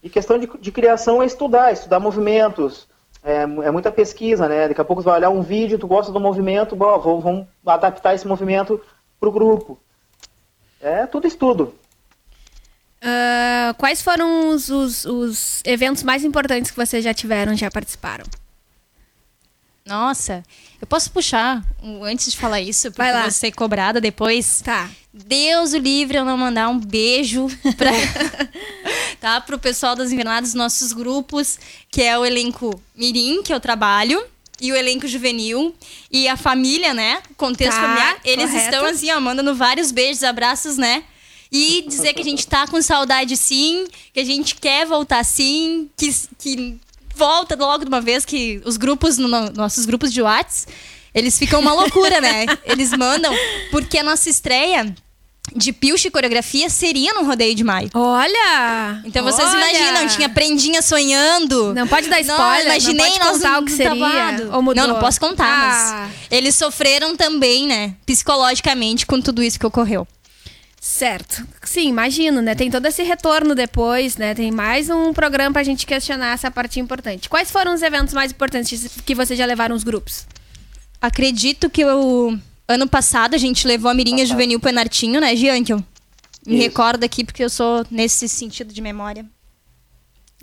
[0.01, 2.87] E questão de, de criação é estudar, estudar movimentos,
[3.23, 4.67] é, é muita pesquisa, né?
[4.67, 7.47] Daqui a pouco tu vai olhar um vídeo, tu gosta do movimento, bom, vou- vamos
[7.65, 8.81] adaptar esse movimento
[9.19, 9.79] pro grupo.
[10.81, 11.73] É tudo estudo.
[13.01, 18.25] Ah, quais foram os, os- os eventos mais importantes que vocês já tiveram, já participaram?
[19.85, 20.43] Nossa,
[20.81, 21.63] eu posso puxar
[22.03, 23.17] antes de falar isso, porque Vai lá.
[23.19, 24.61] eu vou ser cobrada depois.
[24.61, 24.89] Tá.
[25.13, 27.91] Deus o livre eu não mandar um beijo pra,
[29.19, 31.59] tá, pro pessoal das Invernadas, nossos grupos,
[31.91, 34.23] que é o elenco Mirim, que eu trabalho,
[34.61, 35.75] e o elenco juvenil,
[36.09, 37.21] e a família, né?
[37.35, 38.17] Contexto Tá, familiar.
[38.23, 38.65] Eles correto.
[38.75, 41.03] estão assim, ó, mandando vários beijos, abraços, né?
[41.51, 45.89] E dizer que a gente tá com saudade sim, que a gente quer voltar sim,
[45.95, 46.79] que, que
[47.15, 50.67] volta logo de uma vez, que os grupos, no- no- nossos grupos de Whats,
[51.13, 52.45] eles ficam uma loucura, né?
[52.65, 53.31] Eles mandam,
[53.71, 54.93] porque a nossa estreia
[55.55, 57.89] de Pilche e coreografia seria no Rodeio de Maio.
[57.93, 59.01] Olha!
[59.05, 59.57] Então vocês olha!
[59.57, 61.73] imaginam, tinha prendinha sonhando.
[61.75, 64.31] Não pode dar Não, spoiler, imaginei não pode contar o que seria?
[64.49, 66.07] Não, não posso contar, Ah.
[66.07, 70.07] mas eles sofreram também, né, psicologicamente com tudo isso que ocorreu.
[70.85, 71.47] Certo.
[71.63, 72.55] Sim, imagino, né?
[72.55, 74.35] Tem todo esse retorno depois, né?
[74.35, 77.29] Tem mais um programa pra gente questionar essa parte importante.
[77.29, 80.27] Quais foram os eventos mais importantes que vocês já levaram os grupos?
[80.99, 85.77] Acredito que o ano passado a gente levou a Mirinha Juvenil pro Enartinho, né, Giankel?
[86.45, 86.63] Me Isso.
[86.63, 89.25] recordo aqui porque eu sou nesse sentido de memória.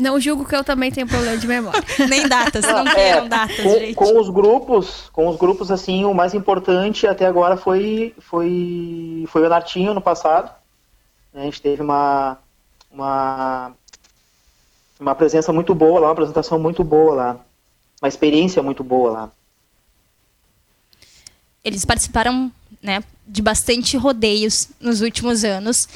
[0.00, 1.82] Não julgo que eu também tenho problema de memória.
[2.08, 3.94] Nem datas, não É, queiram datas, com, gente.
[3.94, 9.46] com os grupos, com os grupos assim, o mais importante até agora foi foi foi
[9.46, 10.50] o Nartinho no passado.
[11.34, 12.38] A gente teve uma
[12.90, 13.72] uma
[14.98, 17.36] uma presença muito boa lá, uma apresentação muito boa lá,
[18.02, 19.30] uma experiência muito boa lá.
[21.62, 22.50] Eles participaram
[22.82, 25.88] né, de bastante rodeios nos últimos anos.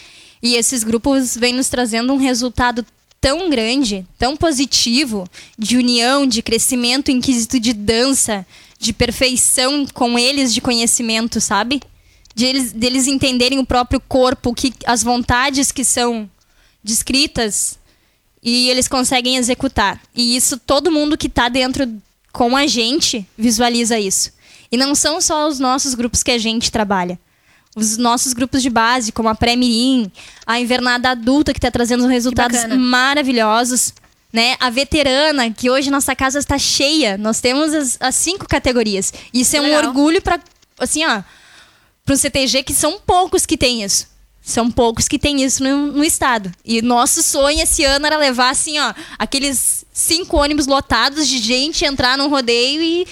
[0.43, 2.85] E esses grupos vêm nos trazendo um resultado
[3.25, 5.27] tão grande, tão positivo,
[5.59, 8.47] de união, de crescimento em quesito de dança,
[8.79, 11.81] de perfeição com eles de conhecimento, sabe?
[12.35, 16.29] De eles, deles entenderem o próprio corpo, que as vontades que são
[16.83, 17.79] descritas
[18.43, 20.03] e eles conseguem executar.
[20.15, 21.91] E isso todo mundo que está dentro
[22.31, 24.35] com a gente visualiza isso.
[24.71, 27.19] E não são só os nossos grupos que a gente trabalha.
[27.77, 30.11] Os nossos grupos de base, como a Pré-Mirim,
[30.47, 33.93] a Invernada Adulta, que está trazendo resultados maravilhosos.
[34.33, 34.57] né?
[34.61, 37.17] A veterana, que hoje nossa casa está cheia.
[37.17, 39.13] Nós temos as, as cinco categorias.
[39.33, 39.85] Isso é um Legal.
[39.87, 40.41] orgulho para
[40.79, 41.23] assim, ó,
[42.05, 44.09] para um CTG que são poucos que tem isso.
[44.43, 46.53] São poucos que tem isso no, no estado.
[46.65, 51.85] E nosso sonho esse ano era levar, assim, ó, aqueles cinco ônibus lotados de gente
[51.85, 53.07] entrar num rodeio e,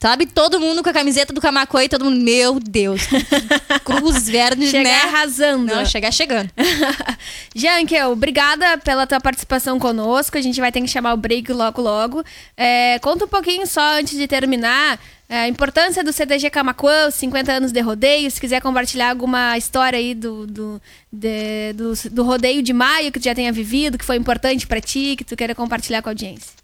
[0.00, 3.02] sabe, todo mundo com a camiseta do Camacuã e todo mundo, meu Deus,
[3.84, 5.00] cruz verde, Chegar né?
[5.02, 5.74] arrasando.
[5.74, 6.50] Não, chegar chegando.
[7.54, 10.38] Jankel, obrigada pela tua participação conosco.
[10.38, 12.24] A gente vai ter que chamar o break logo, logo.
[12.56, 14.98] É, conta um pouquinho só antes de terminar.
[15.28, 18.30] é, a importância do CDG Camacuã, os 50 anos de rodeio.
[18.30, 20.80] Se quiser compartilhar alguma história aí do, do,
[21.12, 24.80] de- do, do rodeio de maio que tu já tenha vivido, que foi importante pra
[24.80, 26.57] ti, que tu queira compartilhar com a audiência.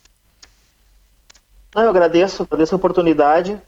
[1.74, 3.60] Não, eu agradeço, agradeço a oportunidade.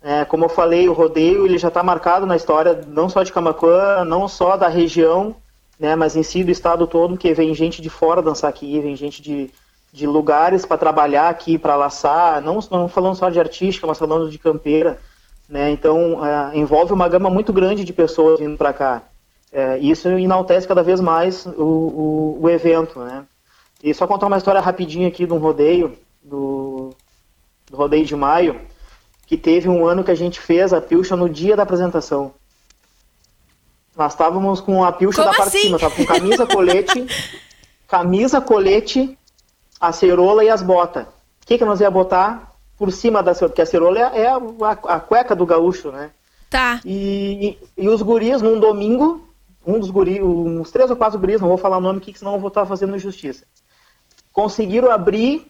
[0.00, 3.32] É, como eu falei, o rodeio ele já está marcado na história não só de
[3.32, 5.34] Camacuã, não só da região,
[5.78, 8.94] né, mas em si do estado todo, que vem gente de fora dançar aqui, vem
[8.94, 9.50] gente de,
[9.92, 14.30] de lugares para trabalhar aqui, para laçar, não, não falando só de artística, mas falando
[14.30, 14.98] de campeira.
[15.48, 19.02] Né, então, é, envolve uma gama muito grande de pessoas vindo para cá.
[19.50, 23.00] É, isso enaltece cada vez mais o, o, o evento.
[23.00, 23.24] Né?
[23.82, 26.77] E só contar uma história rapidinha aqui de um rodeio, do,
[27.70, 28.60] do rodeio de maio,
[29.26, 32.32] que teve um ano que a gente fez a pilcha no dia da apresentação.
[33.96, 35.58] Nós estávamos com a pilcha Como da parte assim?
[35.58, 37.06] de cima, tava com camisa, colete,
[37.88, 39.18] camisa, colete,
[39.80, 41.04] a cerola e as botas.
[41.04, 43.50] O que, que nós ia botar por cima da cerola?
[43.50, 46.10] Porque a cerola é, é a, a- a cueca do gaúcho, né?
[46.48, 46.80] Tá.
[46.84, 49.26] E, e, e os guris, num domingo,
[49.66, 52.18] um dos guris, uns três ou quatro guris, não vou falar o nome aqui, que
[52.18, 53.44] senão eu vou estar fazendo injustiça,
[54.32, 55.46] conseguiram abrir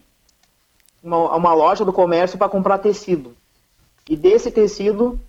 [1.03, 3.37] uma, uma loja do comércio para comprar tecido.
[4.09, 5.21] E desse tecido,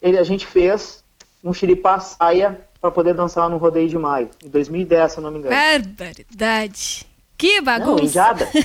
[0.00, 1.02] ele, a gente fez
[1.42, 5.30] um xiripá saia para poder dançar no rodeio de maio, em 2010, se eu não
[5.30, 5.54] me engano.
[5.54, 7.06] Barbaridade.
[7.38, 8.04] Que Não, bagunça.
[8.04, 8.48] indiada.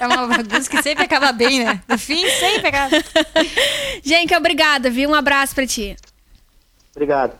[0.00, 1.80] É uma bagunça que sempre acaba bem, né?
[1.86, 2.96] No fim, sempre acaba.
[4.02, 5.08] Gente, obrigada, viu?
[5.08, 5.96] Um abraço pra ti.
[6.90, 7.38] Obrigado.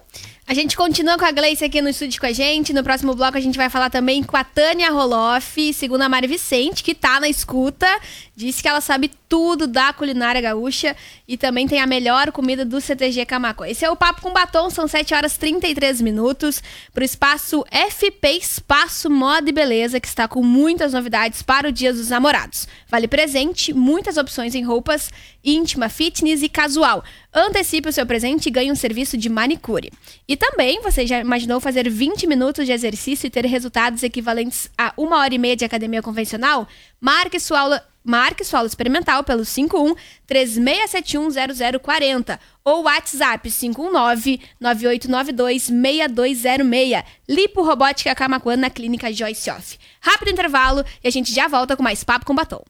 [0.53, 2.75] A gente continua com a Gleice aqui no estúdio com a gente.
[2.75, 6.27] No próximo bloco a gente vai falar também com a Tânia Roloff, segundo a Mari
[6.27, 7.89] Vicente, que tá na escuta.
[8.37, 10.95] Disse que ela sabe tudo da culinária gaúcha
[11.27, 13.65] e também tem a melhor comida do CTG Camaco.
[13.65, 16.63] Esse é o Papo com Batom, são 7 horas e 33 minutos
[16.93, 21.95] pro espaço FP Espaço Moda e Beleza, que está com muitas novidades para o Dia
[21.95, 22.69] dos Namorados.
[22.91, 25.11] Vale presente, muitas opções em roupas
[25.45, 27.03] íntima, fitness e casual.
[27.33, 29.93] Antecipe o seu presente e ganhe um serviço de manicure.
[30.29, 34.93] E também, você já imaginou fazer 20 minutos de exercício e ter resultados equivalentes a
[34.97, 36.69] uma hora e meia de academia convencional?
[37.01, 37.87] Marque sua aula.
[38.05, 39.95] Marque sua aula experimental pelo 51
[40.27, 47.05] 3671 0040 ou WhatsApp 519 9892 6206.
[47.29, 49.79] Lipo Robótica Camacuã na Clínica Joyce Off.
[50.01, 52.65] Rápido intervalo e a gente já volta com mais papo com batom.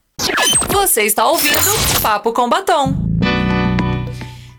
[0.70, 2.94] Você está ouvindo Papo com Batom.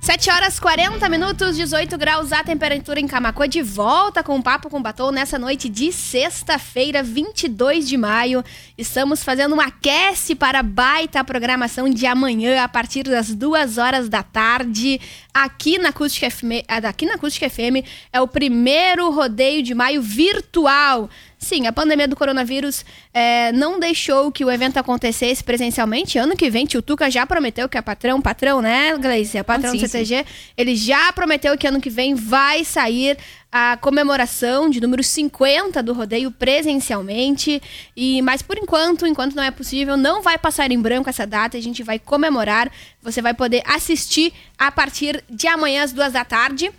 [0.01, 4.69] 7 horas 40 minutos, 18 graus a temperatura em Camacuã, de volta com o Papo
[4.69, 8.43] com Batom nessa noite de sexta-feira, 22 de maio.
[8.77, 14.21] Estamos fazendo um aquece para baita programação de amanhã, a partir das 2 horas da
[14.21, 14.99] tarde,
[15.33, 16.65] aqui na Acústica FM.
[16.67, 21.09] Aqui na Acústica FM é o primeiro rodeio de maio virtual.
[21.43, 26.17] Sim, a pandemia do coronavírus é, não deixou que o evento acontecesse presencialmente.
[26.17, 29.37] Ano que vem, tio Tuca já prometeu que é patrão, patrão, né, Gleice?
[29.37, 30.25] É patrão Sim, do CTG.
[30.57, 33.17] Ele já prometeu que ano que vem vai sair
[33.51, 37.61] a comemoração de número 50 do rodeio presencialmente.
[37.95, 41.57] E Mas por enquanto, enquanto não é possível, não vai passar em branco essa data.
[41.57, 42.71] A gente vai comemorar.
[43.01, 46.71] Você vai poder assistir a partir de amanhã às duas da tarde.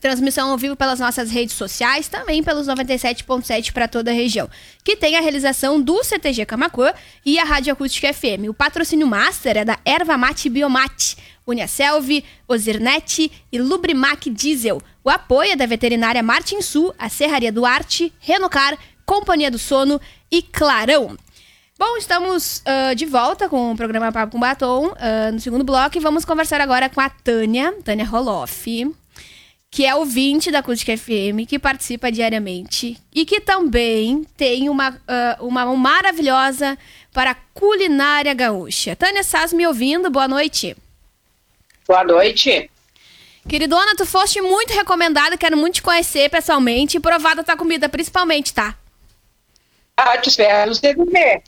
[0.00, 4.48] Transmissão ao vivo pelas nossas redes sociais, também pelos 97.7 para toda a região.
[4.82, 6.92] Que tem a realização do CTG Camacuã
[7.24, 8.48] e a Rádio Acústica FM.
[8.48, 14.80] O patrocínio master é da Erva Mate Biomate, Uniaselv, Ozirnet e Lubrimac Diesel.
[15.04, 20.40] O apoio é da veterinária Martin Sul, a Serraria Duarte, Renocar, Companhia do Sono e
[20.40, 21.16] Clarão.
[21.78, 25.96] Bom, estamos ah, de volta com o programa Papo com Batom, ah, no segundo bloco,
[25.96, 28.94] e vamos conversar agora com a Tânia, Tânia Roloff,
[29.70, 35.36] que é ouvinte da Acústica FM, que participa diariamente e que também tem uma, ah,
[35.40, 36.76] uma mão maravilhosa
[37.12, 38.96] para a culinária gaúcha.
[38.96, 40.10] Tânia, estás me ouvindo?
[40.10, 40.76] Boa noite.
[41.86, 42.68] Boa noite.
[43.48, 47.88] Queridona, tu foste muito recomendada, quero muito te conhecer pessoalmente e provar da tua comida,
[47.88, 48.76] principalmente, tá?
[49.96, 51.42] Ah, te espero você comer.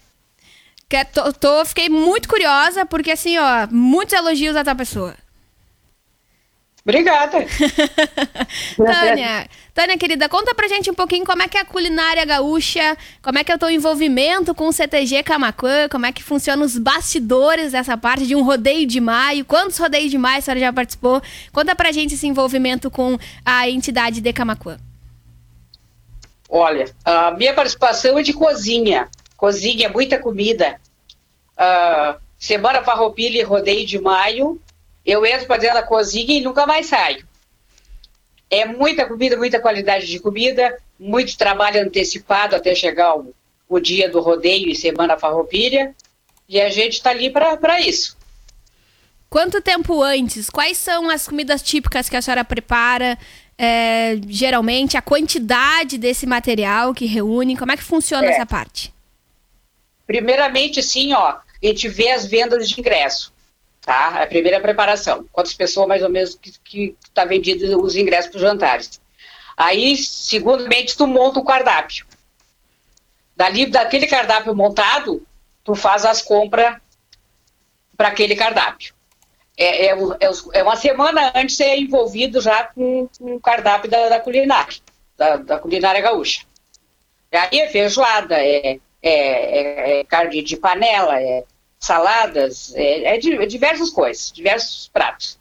[0.89, 5.17] Que tô, tô- fiquei muito curiosa, porque assim, ó, muitos elogios à tua pessoa.
[6.85, 7.39] Obrigada.
[8.77, 12.97] Tânia, Tânia, querida, conta pra gente um pouquinho como é que é a culinária gaúcha,
[13.23, 16.65] como é que é o teu envolvimento com o CTG Camacuã, como é que funcionam
[16.67, 20.61] os bastidores dessa parte de um rodeio de maio, quantos rodeios de maio a senhora
[20.61, 21.23] já participou?
[21.53, 24.77] Conta pra gente esse envolvimento com a entidade de Camacuã.
[26.49, 29.09] Olha, a minha participação é de cozinha.
[29.37, 30.79] Cozinha, muita comida.
[31.57, 34.61] Ah, semana Farroupilha e rodeio de maio,
[35.05, 37.27] eu entro para dentro da cozinha e nunca mais saio.
[38.51, 43.35] É muita comida, muita qualidade de comida, muito trabalho antecipado até chegar o,
[43.69, 45.95] o dia do rodeio e semana Farroupilha.
[46.49, 48.17] E a gente está ali para isso.
[49.31, 50.51] Quanto tempo antes?
[50.51, 53.19] Quais são as comidas típicas que a senhora prepara?
[53.57, 58.33] É, geralmente, a quantidade desse material que reúne, como é que funciona É.
[58.33, 58.93] essa parte?
[60.07, 63.33] Primeiramente, sim, ó, a gente vê as vendas de ingresso,
[63.83, 64.23] tá?
[64.23, 65.27] A primeira preparação.
[65.33, 69.01] Quantas pessoas, mais ou menos, que, que tá vendido os ingressos para os jantares.
[69.57, 72.07] Aí, segundamente, tu monta o cardápio.
[73.37, 75.27] Dali, daquele cardápio montado,
[75.65, 76.77] tu faz as compras
[77.97, 78.95] para aquele cardápio.
[79.57, 84.21] É, é, é é uma semana antes ser envolvido já com, o cardápio da, da
[84.21, 84.79] culinária,
[85.17, 86.45] da, da culinária gaúcha.
[87.31, 91.45] Aí é feijoada, é, é, é- é carne de panela, é
[91.87, 95.39] saladas, é, é é diversas coisas, diversos pratos.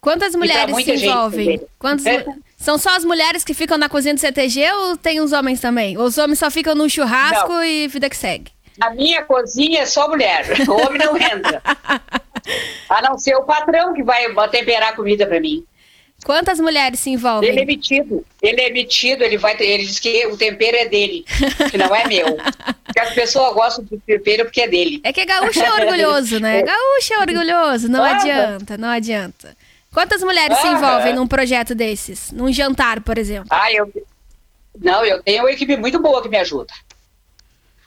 [0.00, 1.60] Quantas mulheres se envolvem?
[1.78, 2.24] Quantos- É.
[2.56, 5.96] São só as mulheres que ficam na cozinha do CTG ou tem os homens também?
[5.98, 7.64] Os homens só ficam no churrasco Não.
[7.64, 8.50] e vida que segue?
[8.78, 11.62] Na minha cozinha é só mulher, o homem não entra.
[12.88, 15.64] A não ser o patrão que vai temperar a comida para mim.
[16.24, 17.48] Quantas mulheres se envolvem?
[17.48, 21.24] Ele é metido, ele é metido, ele vai, ele diz que o tempero é dele,
[21.70, 22.36] que não é meu.
[22.84, 25.00] Porque as pessoas gostam do tempero porque é dele.
[25.04, 26.62] É que gaúcho é orgulhoso, né?
[26.62, 29.56] Gaúcho é orgulhoso, não adianta, não adianta.
[29.92, 30.76] Quantas mulheres se Aham.
[30.76, 32.32] envolvem num projeto desses?
[32.32, 33.48] Num jantar, por exemplo?
[33.50, 33.88] Ah, eu.
[34.80, 36.72] Não, eu tenho uma equipe muito boa que me ajuda.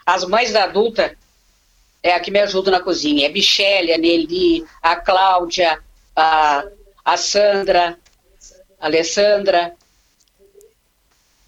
[0.06, 1.16] As mães da adulta
[2.02, 3.26] é a que me ajuda na cozinha.
[3.26, 5.80] É a Michele, a Nelly, a Cláudia,
[6.16, 6.64] a,
[7.04, 7.98] a Sandra,
[8.84, 9.74] Alessandra.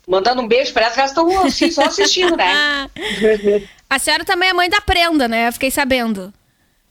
[0.07, 2.89] Mandando um beijo para elas, que elas estão assim, só assistindo, né?
[3.89, 5.47] A senhora também é mãe da prenda, né?
[5.47, 6.33] Eu fiquei sabendo.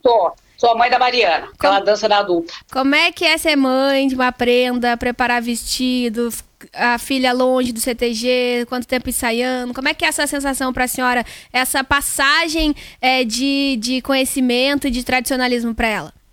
[0.02, 2.52] Sou, sou a mãe da Mariana, que ela dança na adulta.
[2.70, 6.28] Como é que é ser mãe de uma prenda, preparar vestido,
[6.72, 9.74] a filha longe do CTG, quanto tempo ensaiando?
[9.74, 14.87] Como é que é essa sensação para a senhora, essa passagem é, de, de conhecimento
[14.87, 16.23] e de tradicionalismo para ela?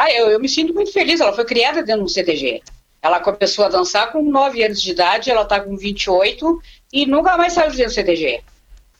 [0.00, 1.20] Ah, eu, eu me sinto muito feliz.
[1.20, 2.62] Ela foi criada dentro do CTG.
[3.02, 7.36] Ela começou a dançar com 9 anos de idade, ela está com 28 e nunca
[7.36, 8.44] mais saiu de dentro do CTG.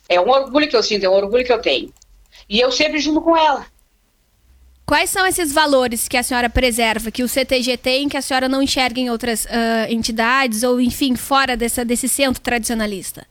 [0.09, 1.95] É um orgulho que eu sinto, é um orgulho que eu tenho.
[2.49, 3.65] E eu sempre junto com ela.
[4.85, 8.49] Quais são esses valores que a senhora preserva, que o CTG tem, que a senhora
[8.49, 13.25] não enxerga em outras ah, entidades ou, enfim, fora dessa, desse centro tradicionalista?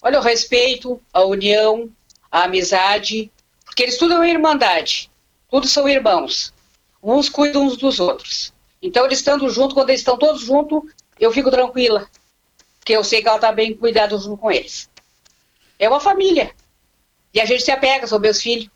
[0.00, 1.90] Olha, o respeito, a união,
[2.30, 3.28] a amizade,
[3.64, 5.10] porque eles tudo é uma irmandade.
[5.50, 6.54] Todos são irmãos.
[7.02, 8.52] Uns cuidam uns dos outros.
[8.80, 10.82] Então, eles estando juntos, quando eles estão todos juntos,
[11.18, 12.08] eu fico tranquila.
[12.78, 14.88] Porque eu sei que ela está bem cuidada junto com eles.
[15.78, 16.54] É uma família.
[17.34, 18.70] E a gente se apega, são meus filhos.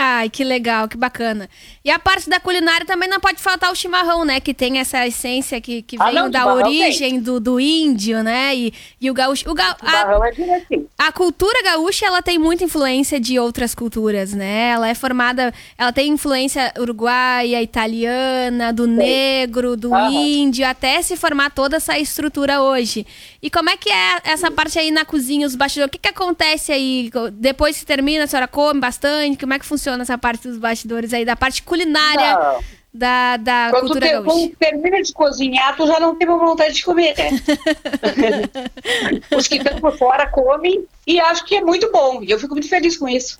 [0.00, 1.50] Ai, que legal, que bacana.
[1.84, 4.38] E a parte da culinária também não pode faltar o chimarrão, né?
[4.38, 8.54] Que tem essa essência que, que Ah, não, da origem do, do índio, né?
[8.54, 9.50] E, e o gaúcho.
[9.50, 14.68] O ga, a, é a cultura gaúcha, ela tem muita influência de outras culturas, né?
[14.68, 20.12] Ela é formada, ela tem influência uruguaia, italiana, do negro, do Aham.
[20.12, 23.04] índio, até se formar toda essa estrutura hoje.
[23.40, 25.88] E como é que é essa parte aí na cozinha, os bastidores?
[25.88, 27.10] O que, que acontece aí?
[27.34, 29.38] Depois que termina, a senhora come bastante?
[29.38, 32.64] Como é que funciona essa parte dos bastidores aí, da parte culinária Não.
[32.92, 34.30] da, da Quando, tu cultura te- gaúcha?
[34.30, 37.30] quando termina de cozinhar, tu já não tem vontade de comer, né?
[39.36, 42.22] Os que estão por fora comem e acho que é muito bom.
[42.22, 43.38] E eu fico muito feliz com isso.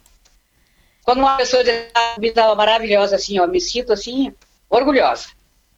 [1.02, 4.32] Quando uma pessoa diz uma comida maravilhosa assim, ó, me sinto assim,
[4.70, 5.28] orgulhosa.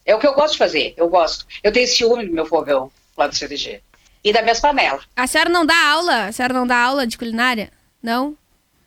[0.04, 1.46] É o que eu gosto de fazer, eu gosto.
[1.62, 3.80] Eu tenho ciúme do meu fogão lá do CDG.
[4.22, 5.02] E das minhas panelas.
[5.16, 6.26] A senhora não dá aula?
[6.26, 7.70] A senhora não dá aula de culinária?
[8.02, 8.37] Não?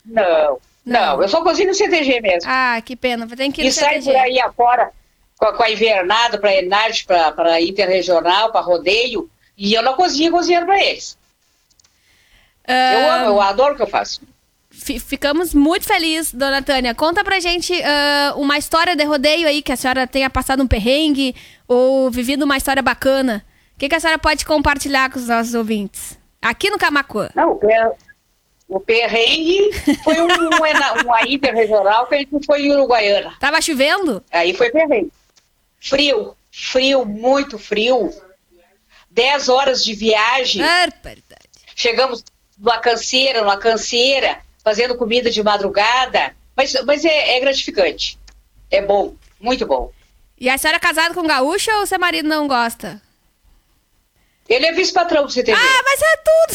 [0.06, 1.16] Não, Não.
[1.18, 2.50] não, eu só cozinho no CDG mesmo.
[2.52, 3.26] Ah, que pena.
[3.28, 4.12] Tem que ir E sai CTG.
[4.12, 4.92] por aí afora
[5.38, 9.30] com a, com a invernada para Enarte, para interregional, para rodeio.
[9.58, 11.18] E eu não cozinho cozinhando para eles.
[12.68, 14.22] Eu Ah, amo, eu adoro o que eu faço.
[14.70, 16.94] fi- ficamos muito felizes, dona Tânia.
[16.96, 20.68] Conta pra gente ah, uma história de rodeio aí, que a senhora tenha passado um
[20.68, 21.36] perrengue
[21.68, 23.44] ou vivido uma história bacana.
[23.76, 26.18] O que, que a senhora pode compartilhar com os nossos ouvintes?
[26.42, 27.30] Aqui no Camacuã.
[27.36, 27.92] Não, o per-
[28.68, 29.72] O perrengue
[30.04, 30.50] foi um, um,
[31.06, 33.36] uma interregional que a gente foi em Uruguaiana.
[33.40, 34.24] Tava chovendo?
[34.32, 35.12] Aí foi perrengue.
[35.80, 38.10] Frio, frio, muito frio.
[39.10, 40.62] Dez horas de viagem.
[40.62, 41.22] Verdade.
[41.76, 42.24] Chegamos
[42.58, 46.36] numa canseira, numa canseira, fazendo comida de madrugada.
[46.56, 48.18] Mas, mas é, é gratificante.
[48.72, 49.92] É bom, muito bom.
[50.40, 53.02] E a senhora é casada com gaúcho ou seu marido não gosta?
[54.48, 55.58] Ele é vice-patrão do CTG.
[55.58, 56.54] Ah, mas é tudo.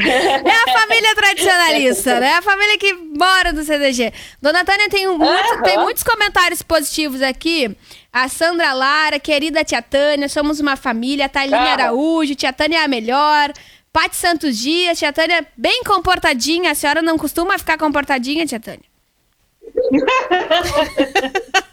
[0.48, 2.32] é a família tradicionalista, né?
[2.34, 4.12] A família que mora no CDG.
[4.40, 5.62] Dona Tânia tem, muito- Aham.
[5.62, 7.76] tem muitos comentários positivos aqui.
[8.12, 11.26] A Sandra Lara, querida tia Tânia, somos uma família.
[11.26, 11.58] A Thalinha.
[11.58, 13.52] Araújo, tia Tânia é a melhor.
[13.92, 16.70] Pati Santos Dias, tia Tânia bem comportadinha.
[16.70, 18.80] A senhora não costuma ficar comportadinha, tia Tânia?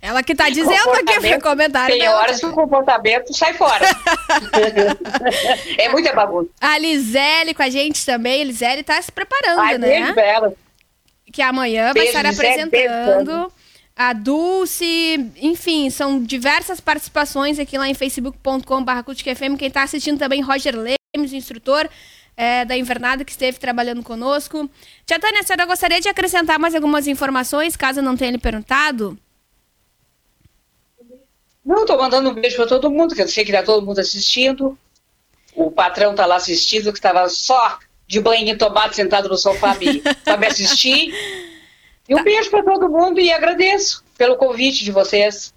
[0.00, 1.94] Ela que tá dizendo aqui Comportamento, comentário.
[1.94, 3.84] Tem dela, horas que o comportamento sai fora.
[5.78, 6.50] é muita bagunça.
[6.60, 8.44] A Lisele com a gente também.
[8.44, 10.12] Lisele tá se preparando, Ai, né?
[10.12, 10.56] beijo.
[11.32, 13.52] Que amanhã vai Beijo, estar Lisele, apresentando.
[13.94, 19.56] A Dulce, enfim, são diversas participações aqui lá em facebook.com.br.
[19.58, 21.88] Quem tá assistindo também, Roger Lemes, instrutor
[22.36, 24.68] é, da Invernada, que esteve trabalhando conosco.
[25.06, 29.18] Tia Tânia, a senhora gostaria de acrescentar mais algumas informações, caso não tenha lhe perguntado?
[31.64, 33.98] Não, tô mandando um beijo pra todo mundo, que eu sei que tá todo mundo
[33.98, 34.78] assistindo.
[35.54, 39.74] O patrão tá lá assistindo, que estava só de banho e tomate sentado no sofá
[39.74, 40.00] me-
[40.38, 41.12] me assistir.
[42.08, 45.52] E um beijo pra todo mundo e agradeço pelo convite de vocês.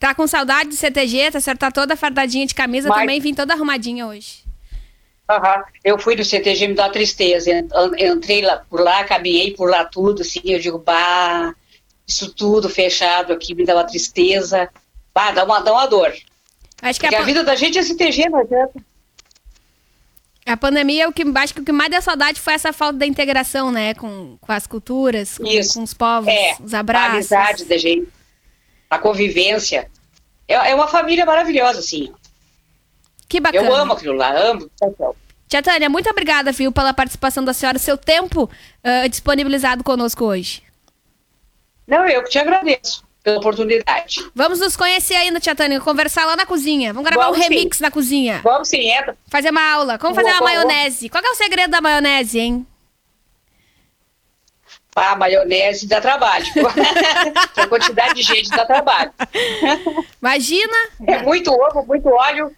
[0.00, 1.28] Tá com saudade do CTG?
[1.32, 4.41] A senhora tá toda fardadinha de camisa, Mas- também vim toda arrumadinha hoje.
[5.28, 5.62] Aham.
[5.84, 7.50] Eu fui no CTG, me dá tristeza.
[7.50, 7.68] En-
[7.98, 11.54] en- Entrei lá por lá, caminhei por lá tudo, assim, eu digo, bah,
[12.06, 14.68] isso tudo fechado aqui me dá uma tristeza.
[15.14, 16.12] Bah, dá uma, dá uma dor.
[16.82, 18.84] Acho que a, Porque a pan- vida da gente é CTG, não adianta.
[20.44, 23.06] a pandemia, o que, acho que o que mais deu saudade foi essa falta da
[23.06, 23.94] integração, né?
[23.94, 27.12] Com, com as culturas, com, com os povos, É, os a abraços.
[27.32, 28.08] amizade da gente,
[28.90, 29.88] a convivência.
[30.48, 32.12] É, é uma família maravilhosa, assim.
[33.32, 33.66] Que bacana.
[33.66, 34.70] Eu amo aquilo lá, amo.
[35.48, 38.50] Tia Tânia, muito obrigada, viu, pela participação da senhora, seu tempo
[38.84, 40.62] ah, disponibilizado conosco hoje.
[41.86, 44.20] Não, eu que te agradeço pela oportunidade.
[44.34, 46.92] Vamos nos conhecer ainda, Tia Tânia, conversar lá na cozinha.
[46.92, 47.48] Vamos gravar Vamos um sim.
[47.48, 48.42] remix na cozinha.
[48.44, 49.16] Vamos sim, entra.
[49.28, 49.98] Fazer uma aula.
[49.98, 51.08] Como fazer uma maionese.
[51.08, 52.66] Qual é o segredo da maionese, hein?
[54.94, 56.44] Pá, maionese dá trabalho.
[57.56, 59.10] a quantidade de gente dá trabalho.
[60.20, 60.76] Imagina.
[61.06, 62.54] É muito ovo, muito óleo.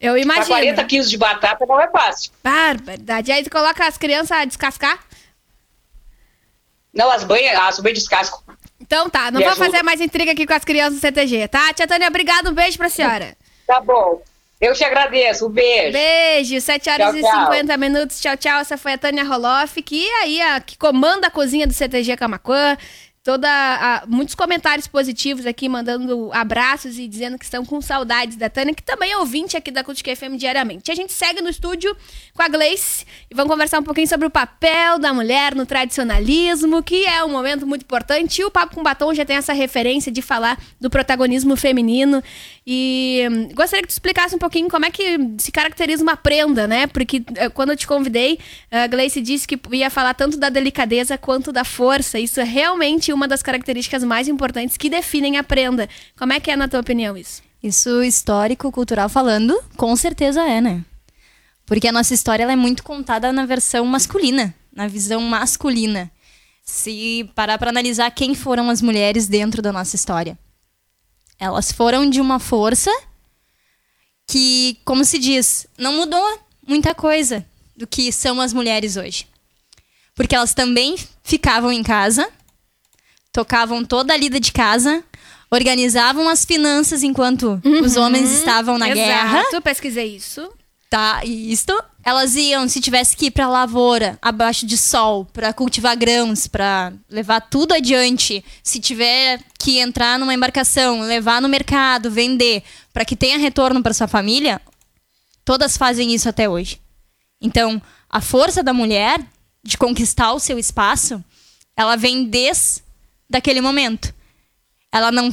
[0.00, 0.46] Eu Pra imagino.
[0.46, 2.30] 40 quilos de batata não é fácil.
[2.42, 3.32] Barbaridade.
[3.32, 4.98] Aí tu coloca as crianças a descascar?
[6.92, 8.40] Não, as banhas, as banhas descascam.
[8.80, 9.66] Então tá, não Me vou ajuda.
[9.70, 11.72] fazer mais intriga aqui com as crianças do CTG, tá?
[11.72, 12.50] Tia Tânia, obrigado.
[12.50, 13.36] Um beijo pra senhora.
[13.66, 14.22] Tá bom.
[14.60, 15.46] Eu te agradeço.
[15.46, 15.92] Um beijo.
[15.92, 17.52] Beijo, 7 horas Tchau, e tchau.
[17.52, 18.20] 50 minutos.
[18.20, 18.60] Tchau, tchau.
[18.60, 22.76] Essa foi a Tânia Roloff, que aí a, que comanda a cozinha do CTG Camacuã.
[23.26, 28.48] Toda a- muitos comentários positivos aqui, mandando abraços e dizendo que estão com saudades da
[28.48, 30.92] Tânia, que também é ouvinte aqui da Cultic FM diariamente.
[30.92, 31.96] A gente segue no estúdio
[32.32, 36.84] com a Gleice e vamos conversar um pouquinho sobre o papel da mulher no tradicionalismo,
[36.84, 38.40] que é um momento muito importante.
[38.40, 42.22] E o Papo com Batom já tem essa referência de falar do protagonismo feminino.
[42.64, 46.68] E hum, gostaria que tu explicasse um pouquinho como é que se caracteriza uma prenda,
[46.68, 46.86] né?
[46.86, 48.38] Porque eh, quando eu te convidei,
[48.70, 52.20] a Gleice disse que ia falar tanto da delicadeza quanto da força.
[52.20, 55.88] Isso é realmente uma das características mais importantes que definem a prenda.
[56.16, 57.42] Como é que é, na tua opinião, isso?
[57.62, 60.84] Isso, histórico, cultural falando, com certeza é, né?
[61.64, 66.10] Porque a nossa história é muito contada na versão masculina, na visão masculina.
[66.62, 70.38] Se parar para analisar quem foram as mulheres dentro da nossa história.
[71.38, 72.90] Elas foram de uma força
[74.28, 77.44] que, como se diz, não mudou muita coisa
[77.76, 79.26] do que são as mulheres hoje.
[80.14, 82.28] Porque elas também ficavam em casa,
[83.36, 85.04] tocavam toda a lida de casa,
[85.50, 89.40] organizavam as finanças enquanto os homens estavam na guerra.
[89.40, 90.50] Exato, pesquisei isso.
[90.88, 91.78] Tá, isto.
[92.02, 96.94] Elas iam, se tivesse que ir pra lavoura, abaixo de sol, pra cultivar grãos, pra
[97.10, 98.42] levar tudo adiante.
[98.62, 103.92] Se tiver que entrar numa embarcação, levar no mercado, vender, pra que tenha retorno pra
[103.92, 104.62] sua família,
[105.44, 106.80] todas fazem isso até hoje.
[107.38, 109.20] Então, a força da mulher
[109.62, 111.22] de conquistar o seu espaço,
[111.76, 112.85] ela vem desde
[113.28, 114.14] daquele momento.
[114.92, 115.32] Ela não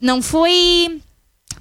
[0.00, 1.00] não foi,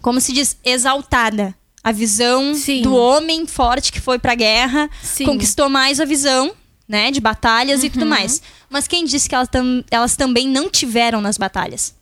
[0.02, 1.56] como se diz, exaltada.
[1.84, 2.82] A visão Sim.
[2.82, 5.26] do homem forte que foi pra guerra Sim.
[5.26, 6.54] conquistou mais a visão,
[6.88, 8.42] né, de batalhas e tudo mais.
[8.70, 11.94] Mas quem disse que elas, tam- elas também não tiveram nas batalhas?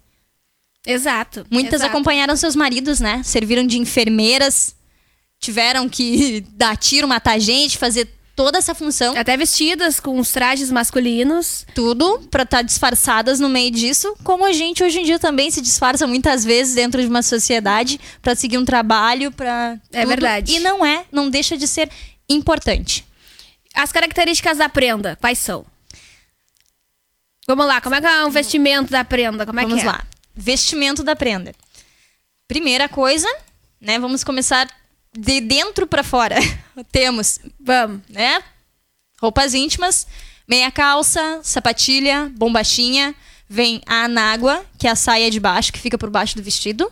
[0.86, 1.46] Exato.
[1.50, 1.90] Muitas exato.
[1.92, 3.22] acompanharam seus maridos, né?
[3.24, 4.76] Serviram de enfermeiras,
[5.40, 9.18] tiveram que dar tiro, matar gente, fazer toda essa função.
[9.18, 11.66] Até vestidas com os trajes masculinos.
[11.76, 15.62] Tudo pra estar disfarçadas no meio disso, como a gente hoje em dia também se
[15.62, 20.10] disfarça muitas vezes dentro de uma sociedade pra seguir um trabalho, pra É tudo.
[20.10, 20.54] verdade.
[20.54, 21.90] E não é, não deixa de ser
[22.30, 23.06] importante.
[23.74, 25.66] As características da prenda, quais são?
[27.48, 29.46] Vamos lá, como é que é um vestimento da prenda?
[29.46, 29.92] Como é vamos que é?
[29.92, 30.06] lá.
[30.36, 31.54] Vestimento da prenda.
[32.48, 33.28] Primeira coisa,
[33.80, 33.98] né?
[34.00, 34.68] Vamos começar
[35.18, 36.38] de dentro pra fora.
[36.92, 38.02] Temos, Vamos.
[38.10, 38.42] né?
[39.22, 40.08] Roupas íntimas,
[40.48, 43.16] meia calça, sapatilha, bombachinha.
[43.48, 46.90] Vem a anágua, que é a saia de baixo, que fica por baixo do vestido,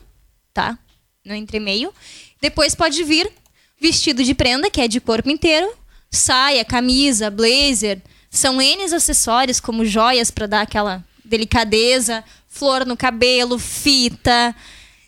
[0.53, 0.77] tá?
[1.25, 1.93] No entremeio.
[2.41, 3.31] Depois pode vir
[3.79, 5.71] vestido de prenda, que é de corpo inteiro.
[6.11, 8.01] Saia, camisa, blazer.
[8.29, 12.23] São N acessórios, como joias para dar aquela delicadeza.
[12.49, 14.53] Flor no cabelo, fita.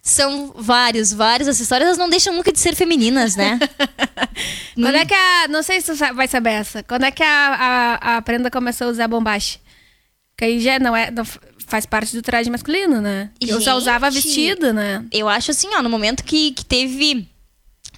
[0.01, 1.85] São vários, vários acessórios.
[1.85, 3.59] Elas não deixam nunca de ser femininas, né?
[4.75, 5.47] Quando é que a.
[5.47, 6.81] Não sei se tu vai saber essa.
[6.83, 9.59] Quando é que a, a, a prenda começou a usar bombacha?
[10.37, 11.11] Que aí já não é.
[11.11, 11.23] não
[11.67, 13.29] faz parte do traje masculino, né?
[13.39, 13.81] Eu só Gente.
[13.81, 15.05] usava vestido, né?
[15.11, 17.29] Eu acho assim, ó, no momento que, que teve.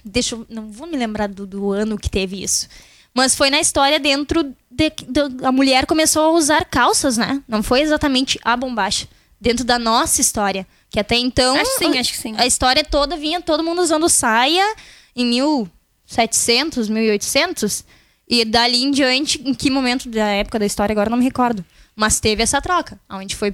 [0.04, 0.46] Deixa eu.
[0.50, 2.68] Não vou me lembrar do, do ano que teve isso.
[3.14, 7.42] Mas foi na história dentro de, do- a mulher começou a usar calças, né?
[7.48, 9.06] Não foi exatamente a bombacha.
[9.40, 10.66] Dentro da nossa história.
[10.94, 11.56] Que até então.
[11.56, 12.36] Acho sim, acho que sim.
[12.38, 14.76] A história toda vinha todo mundo usando saia
[15.16, 17.84] em 1700, 1800.
[18.28, 21.64] E dali em diante, em que momento da época da história, agora não me recordo.
[21.96, 23.52] Mas teve essa troca, onde foi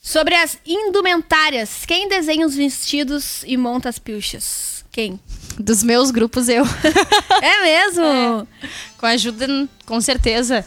[0.00, 1.84] Sobre as indumentárias.
[1.86, 4.86] Quem desenha os vestidos e monta as pilchas?
[4.90, 5.20] Quem?
[5.58, 6.64] dos meus grupos eu.
[7.42, 8.48] É mesmo?
[8.96, 9.46] com a ajuda,
[9.84, 10.64] com certeza,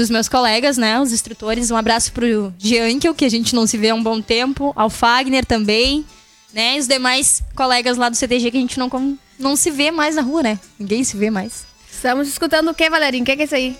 [0.00, 0.98] dos meus colegas, né?
[0.98, 1.70] Os instrutores.
[1.70, 4.72] Um abraço pro Giankel, que a gente não se vê há um bom tempo.
[4.74, 6.06] Ao Fagner também,
[6.54, 6.76] né?
[6.76, 10.16] E os demais colegas lá do CTG que a gente não, não se vê mais
[10.16, 10.58] na rua, né?
[10.78, 11.66] Ninguém se vê mais.
[11.92, 13.22] Estamos escutando o que, Valerinho?
[13.22, 13.76] O que, que é isso aí?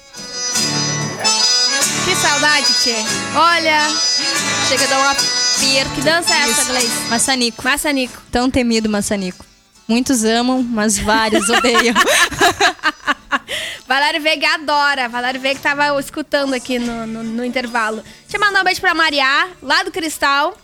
[2.04, 2.96] Que saudade, Tchê.
[3.34, 3.88] Olha,
[4.68, 5.94] Chega a dar um aperto.
[5.94, 6.64] que dança é essa.
[6.64, 7.08] Gleice?
[7.08, 7.64] Maçanico.
[7.64, 8.22] Maçanico.
[8.30, 9.44] Tão temido maçanico.
[9.88, 11.94] Muitos amam, mas vários odeiam.
[13.86, 15.08] Valério Veiga adora.
[15.08, 18.02] Valério Veiga tava escutando aqui no, no, no intervalo.
[18.22, 20.56] Deixa eu mandar um beijo pra Mariá, lá do Cristal.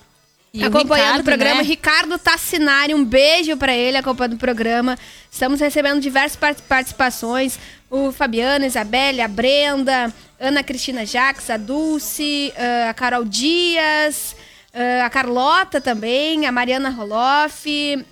[0.54, 1.56] E o acompanhando Ricardo, o programa.
[1.62, 1.62] né?
[1.68, 4.98] Ricardo Tassinari, um beijo pra ele acompanhando o programa.
[5.30, 7.58] Estamos recebendo diversas part- participações.
[7.90, 14.34] O Fabiano, Isabelle, a Brenda, Ana Cristina Jacques, a Dulce, ah, a Carol Dias,
[14.74, 17.66] ah, a Carlota também, a Mariana Roloff,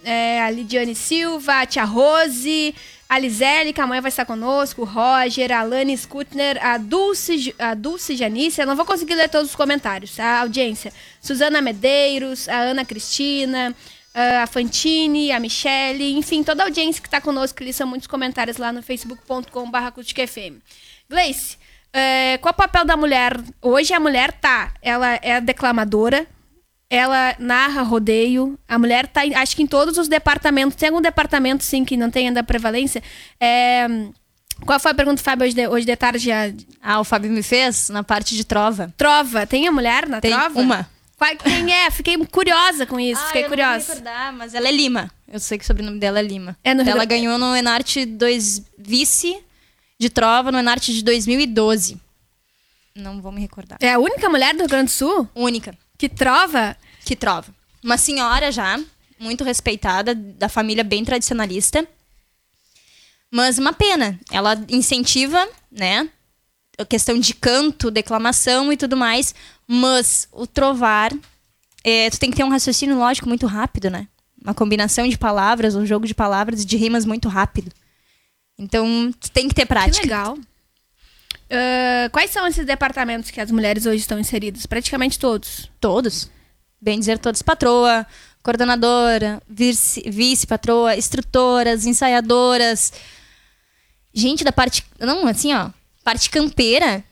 [0.05, 2.75] eh, a Lidiane Silva, a Tia Rose,
[3.09, 7.75] a Lisele, que amanhã vai estar conosco, o Roger, a Alane Skutner, a Dulce, a
[7.75, 8.61] Dulce Janice.
[8.61, 10.41] Eu não vou conseguir ler todos os comentários, tá?
[10.41, 10.93] Audiência.
[11.21, 13.75] Suzana Medeiros, a Ana Cristina,
[14.15, 18.57] a Fantine, a Michele, enfim, toda a audiência que está conosco, que são muitos comentários
[18.57, 20.01] lá no facebook.com.br.
[21.09, 21.59] Gleice,
[21.93, 23.41] é, qual é o papel da mulher?
[23.61, 26.27] Hoje a mulher tá, ela é declamadora,
[26.91, 31.65] ela narra rodeio, a mulher tá, acho que em todos os departamentos, tem algum departamento,
[31.65, 33.03] sim, que não tem ainda prevalência?
[33.41, 33.87] É,
[34.65, 36.31] qual foi a pergunta, Fábio, hoje de, hoje de tarde?
[36.31, 38.93] A Ah, o Fábio me fez na parte de trova.
[38.97, 40.61] trova, tem a mulher na Tem trova?
[40.61, 40.91] uma.
[41.17, 41.91] Qual- Quem é?
[41.91, 43.89] Fiquei curiosa com isso, fiquei Ah, eu Não vou curiosa.
[43.89, 45.11] recordar, mas ela é Lima.
[45.33, 46.57] Eu sei que o sobrenome dela é Lima.
[46.63, 49.39] É no Rio ela Grande- ganhou no Enarte 2 vice
[49.99, 51.99] de trova no Enarte de 2012.
[52.97, 53.79] Não vou me recordar.
[53.81, 56.77] É a única mulher do Rio Grande do Sul Única que trova?
[57.05, 57.55] que trova.
[57.83, 58.81] Uma senhora já,
[59.19, 61.87] muito respeitada, da família bem tradicionalista.
[63.31, 64.19] Mas uma pena.
[64.31, 66.09] Ela incentiva, né?
[66.79, 69.35] A questão de canto, declamação e tudo mais.
[69.67, 71.13] Mas o trovar,
[71.83, 74.09] é, tu tem que ter um raciocínio lógico muito rápido, né?
[74.43, 77.71] Uma combinação de palavras, um jogo de palavras e de rimas muito rápido.
[78.59, 80.03] Então, tu tem que ter Que prática.
[80.03, 80.39] legal.
[81.51, 84.67] Ah, quais são esses departamentos que as mulheres hoje estão inseridas?
[84.67, 85.71] Praticamente todos.
[85.81, 86.31] Todos.
[86.81, 87.43] Bem dizer todos.
[87.43, 88.07] Patroa,
[88.43, 92.93] coordenadora, vice- vice-patroa, instrutoras, ensaiadoras.
[94.13, 94.85] Gente da parte.
[94.99, 95.71] Não, assim, ó.
[96.03, 97.03] Parte campeira.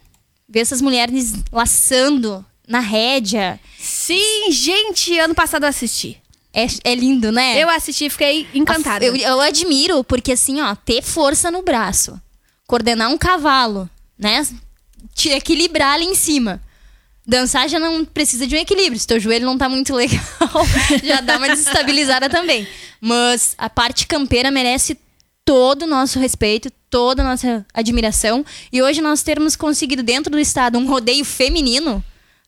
[0.48, 3.58] Ver essas mulheres laçando na rédea.
[3.78, 6.20] Sim, gente, ano passado eu assisti.
[6.52, 7.58] É, é lindo, né?
[7.62, 9.02] Eu assisti e fiquei encantada.
[9.04, 12.20] Eu, eu admiro, porque assim, ó, ter força no braço,
[12.66, 13.88] coordenar um cavalo,
[14.22, 14.46] né?
[15.14, 16.62] Te equilibrar ali em cima.
[17.26, 18.98] Dançar já não precisa de um equilíbrio.
[18.98, 20.20] Se teu joelho não tá muito legal,
[21.02, 22.66] já dá uma desestabilizada também.
[23.00, 24.98] Mas a parte campeira merece
[25.44, 28.44] todo o nosso respeito, toda a nossa admiração.
[28.72, 32.02] E hoje nós termos conseguido dentro do estado um rodeio feminino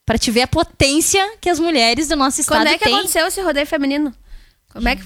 [0.07, 2.95] para te ver a potência que as mulheres do nosso estado Quando é que têm.
[2.95, 4.15] aconteceu esse rodeio feminino?
[4.73, 5.05] Como é que.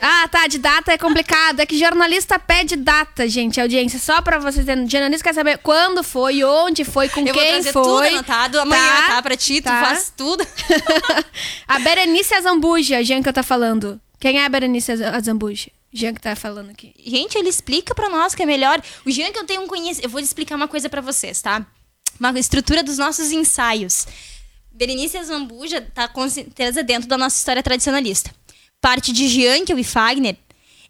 [0.00, 1.60] Ah, tá, de data é complicado.
[1.60, 3.98] É que jornalista pede data, gente, audiência.
[3.98, 4.88] Só pra vocês entenderem.
[4.90, 7.72] Jornalista quer saber quando foi, onde foi, com Eu vou quem foi.
[7.72, 9.22] tudo anotado amanhã, tá?
[9.22, 10.44] Pra ti, tu faz tudo.
[11.68, 14.00] a Berenice Azambuja, Jean que eu tá falando.
[14.18, 15.70] Quem é a Berenice Az- Azambuja?
[15.92, 16.94] Jean que tá falando aqui.
[17.04, 18.80] Gente, ele explica pra nós que é melhor.
[19.04, 20.04] O Jean que eu tenho um conhecimento.
[20.04, 21.64] Eu vou explicar uma coisa pra vocês, tá?
[22.18, 24.06] Uma estrutura dos nossos ensaios.
[24.72, 28.30] Berenice Zambuja tá com certeza dentro da nossa história tradicionalista.
[28.80, 30.36] Parte de Jeankel e Fagner,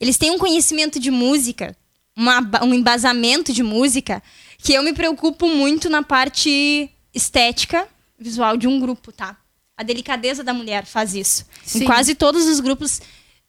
[0.00, 1.76] eles têm um conhecimento de música,
[2.16, 4.22] uma um embasamento de música,
[4.58, 7.88] que eu me preocupo muito na parte estética,
[8.18, 9.36] visual de um grupo, tá?
[9.76, 11.46] A delicadeza da mulher faz isso.
[11.64, 11.82] Sim.
[11.82, 13.00] Em quase todos os grupos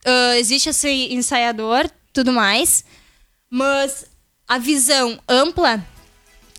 [0.05, 2.83] ah, existe esse ensaiador, tudo mais,
[3.49, 4.05] mas
[4.47, 5.85] a visão ampla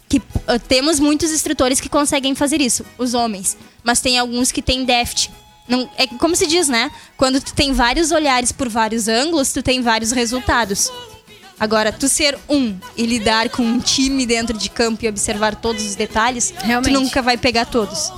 [0.08, 4.62] que ah, temos muitos instrutores que conseguem fazer isso, os homens, mas tem alguns que
[4.62, 5.30] têm déficit.
[5.72, 6.90] Não, é como se diz, né?
[7.16, 10.92] Quando tu tem vários olhares por vários ângulos, tu tem vários resultados.
[11.58, 15.82] Agora, tu ser um e lidar com um time dentro de campo e observar todos
[15.82, 16.92] os detalhes, Realmente.
[16.92, 18.12] tu nunca vai pegar todos.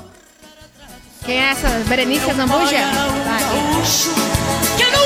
[1.25, 1.69] Quem é essa?
[1.87, 2.77] Berenice Azambuja?
[2.77, 2.91] É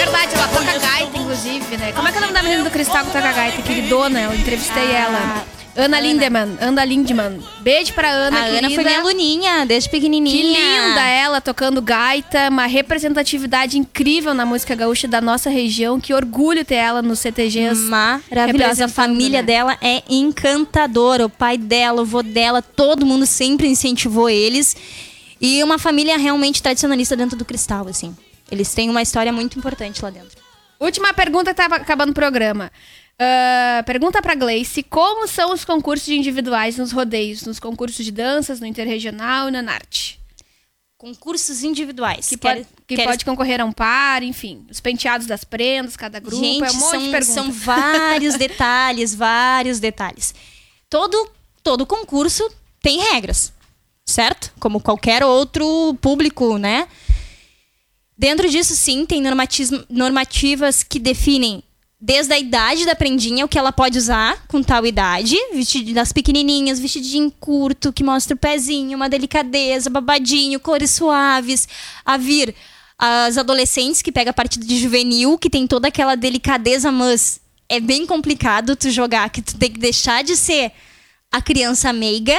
[0.05, 1.93] verdade, ela toca gaita, inclusive, né?
[1.93, 3.61] Como é que é o nome da menina do Cristal que toca gaita?
[3.61, 5.45] Queridona, eu entrevistei ela.
[5.77, 6.57] Ana Lindemann.
[6.61, 7.41] Ana Lindemann.
[7.61, 8.75] Beijo pra Ana, a Ana querida.
[8.75, 10.37] foi minha aluninha, desde pequenininha.
[10.37, 16.01] Que linda ela tocando gaita, uma representatividade incrível na música gaúcha da nossa região.
[16.01, 17.83] Que orgulho ter ela nos CTGs.
[17.83, 18.87] Maravilhosa.
[18.87, 19.47] A família né?
[19.47, 21.27] dela é encantadora.
[21.27, 24.77] O pai dela, o vô dela, todo mundo sempre incentivou eles.
[25.41, 28.17] E uma família realmente tradicionalista dentro do cristal, assim.
[28.51, 30.49] Eles têm uma história muito importante lá dentro.
[30.81, 32.71] Última pergunta que tá acabando o programa.
[33.21, 38.13] Ah, pergunta pra Gleice: como são os concursos de individuais nos rodeios, nos concursos de
[38.13, 40.19] danças, no interregional e na Narte?
[40.97, 42.29] Concursos individuais.
[42.29, 44.67] Que, pode, que pode concorrer a um par, enfim.
[44.69, 47.27] Os penteados das prendas, cada grupo, Gente, é um monte de são, perguntas.
[47.29, 50.35] são vários detalhes, vários detalhes.
[50.91, 51.31] Todo,
[51.63, 52.49] todo concurso
[52.83, 53.53] tem regras,
[54.05, 54.53] certo?
[54.59, 56.89] Como qualquer outro público, né?
[58.17, 61.63] Dentro disso, sim, tem normatismo- normativas que definem
[62.01, 66.13] desde a idade da prendinha, o que ela pode usar com tal idade, vestido das
[66.13, 71.67] pequenininhas, vestidinho curto, que mostra o pezinho, uma delicadeza, babadinho, cores suaves,
[72.05, 72.55] a vir
[72.99, 77.81] as adolescentes que pega a parte de juvenil, que tem toda aquela delicadeza, mas é
[77.81, 80.73] bem complicado tu jogar, que tu tem que deixar de ser
[81.31, 82.37] a criança meiga,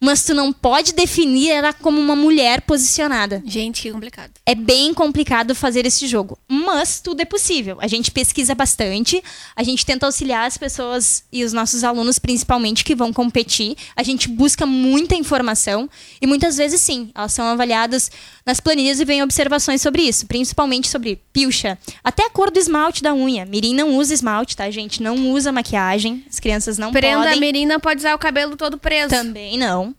[0.00, 3.42] mas tu não pode definir ela como uma mulher posicionada.
[3.44, 4.30] Gente, que complicado.
[4.46, 6.38] É bem complicado fazer esse jogo,
[6.68, 7.78] mas tudo é possível.
[7.80, 9.22] A gente pesquisa bastante,
[9.56, 13.76] a gente tenta auxiliar as pessoas e os nossos alunos, principalmente, que vão competir.
[13.96, 15.88] A gente busca muita informação
[16.20, 18.10] e muitas vezes, sim, elas são avaliadas
[18.44, 23.02] nas planilhas e vem observações sobre isso, principalmente sobre pilcha, até a cor do esmalte
[23.02, 23.44] da unha.
[23.46, 25.02] Mirim não usa esmalte, tá, gente?
[25.02, 27.40] Não usa maquiagem, as crianças não Prenda podem.
[27.40, 29.10] mirim não pode usar o cabelo todo preso.
[29.10, 29.94] Também não.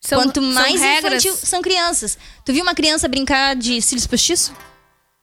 [0.00, 1.24] São, Quanto são mais regras.
[1.24, 2.16] infantil, são crianças.
[2.44, 4.52] Tu viu uma criança brincar de cílios postiços?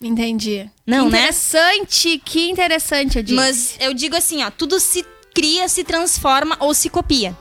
[0.04, 0.70] Entendi.
[0.86, 1.20] Não, que né?
[1.20, 3.36] interessante, que interessante, eu disse.
[3.36, 7.36] Mas eu digo assim, ó, tudo se cria, se transforma ou se copia.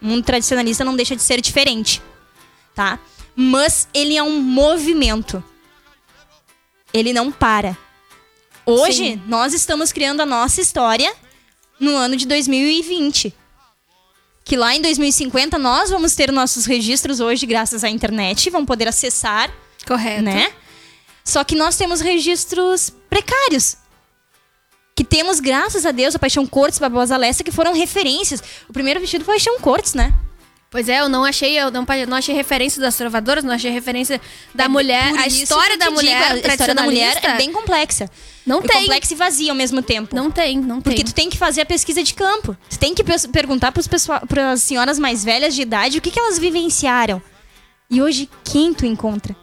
[0.00, 2.00] O mundo tradicionalista não deixa de ser diferente,
[2.74, 2.98] tá?
[3.34, 5.42] Mas ele é um movimento.
[6.94, 7.76] Ele não para.
[8.64, 9.22] Hoje, Sim.
[9.26, 11.12] nós estamos criando a nossa história
[11.78, 13.34] no ano de 2020.
[14.44, 18.88] Que lá em 2050 nós vamos ter nossos registros hoje graças à internet, vamos poder
[18.88, 19.52] acessar
[19.86, 20.22] Correto.
[20.22, 20.52] né?
[21.24, 23.76] Só que nós temos registros precários.
[24.94, 28.42] Que temos, graças a Deus, a Paixão Cortes e Barbosa Lessa, que foram referências.
[28.68, 30.12] O primeiro vestido foi Paixão Cortes, né?
[30.70, 34.20] Pois é, eu não achei, eu não, não achei referência das trovadoras, não achei referência
[34.54, 37.50] da mulher, É Por a história da mulher, digo, a história da mulher é bem
[37.52, 38.08] complexa.
[38.46, 38.80] Não E tem.
[38.82, 40.14] complexa e vazia ao mesmo tempo.
[40.14, 41.04] Não tem, não Porque tem.
[41.04, 42.56] tu tem que fazer a pesquisa de campo.
[42.68, 43.02] Tu tem que
[43.32, 43.72] perguntar
[44.28, 47.20] para as senhoras mais velhas de idade o que, que elas vivenciaram.
[47.90, 49.34] E hoje, quem tu encontra?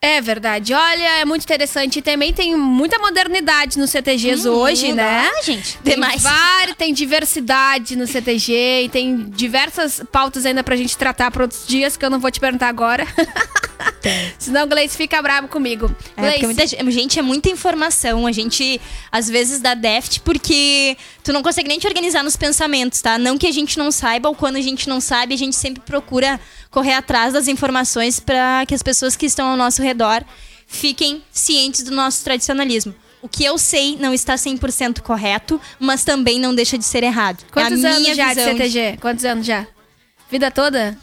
[0.00, 0.72] É verdade.
[0.74, 1.98] Olha, é muito interessante.
[1.98, 5.30] E também tem muita modernidade nos CTGs Hum, hoje, né?
[5.34, 6.22] ah, gente, Tem, demais.
[6.22, 11.66] vários, tem diversidade no CTG e tem diversas pautas ainda pra gente tratar para outros
[11.66, 13.06] dias que eu não vou te perguntar agora.
[14.38, 15.94] Senão o Gleice fica bravo comigo.
[16.16, 18.26] É, muita gente, gente, é muita informação.
[18.26, 18.80] A gente,
[19.10, 23.18] às vezes, dá déficit porque tu não consegue nem te organizar nos pensamentos, tá?
[23.18, 25.82] Não que a gente não saiba, ou quando a gente não sabe, a gente sempre
[25.84, 26.40] procura
[26.70, 30.24] correr atrás das informações para que as pessoas que estão ao nosso redor
[30.66, 32.94] fiquem cientes do nosso tradicionalismo.
[33.22, 37.44] O que eu sei não está 100% correto, mas também não deixa de ser errado.
[37.50, 38.98] quantos é a anos já de CTG?
[39.00, 39.66] Quantos anos já?
[40.30, 40.96] Vida toda?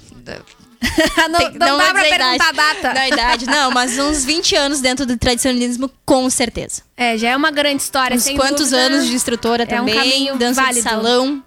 [1.30, 2.56] não Tem- não, não dá vou pra perguntar a idade.
[2.58, 2.94] data.
[2.94, 6.82] Da idade, não, mas uns 20 anos dentro do tradicionalismo, com certeza.
[6.98, 8.78] É, já é uma grande história, Uns quantos dúvida.
[8.78, 10.84] anos de instrutora é um também, caminho dança válido.
[10.84, 11.44] de salão.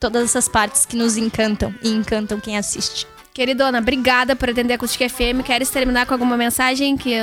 [0.00, 3.06] Todas essas partes que nos encantam e encantam quem assiste.
[3.34, 5.42] Queridona, obrigada por atender a Acústica FM.
[5.44, 7.14] Queres terminar com alguma mensagem que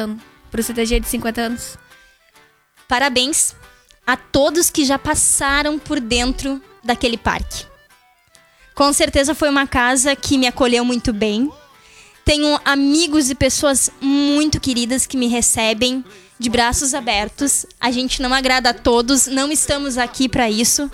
[0.52, 1.78] pro CTG de 50 anos?
[2.88, 3.56] Parabéns
[4.06, 7.66] a todos que já passaram por dentro daquele parque.
[8.76, 11.50] Com certeza foi uma casa que me acolheu muito bem.
[12.26, 16.04] Tenho amigos e pessoas muito queridas que me recebem
[16.38, 17.66] de braços abertos.
[17.80, 20.92] A gente não agrada a todos, não estamos aqui para isso.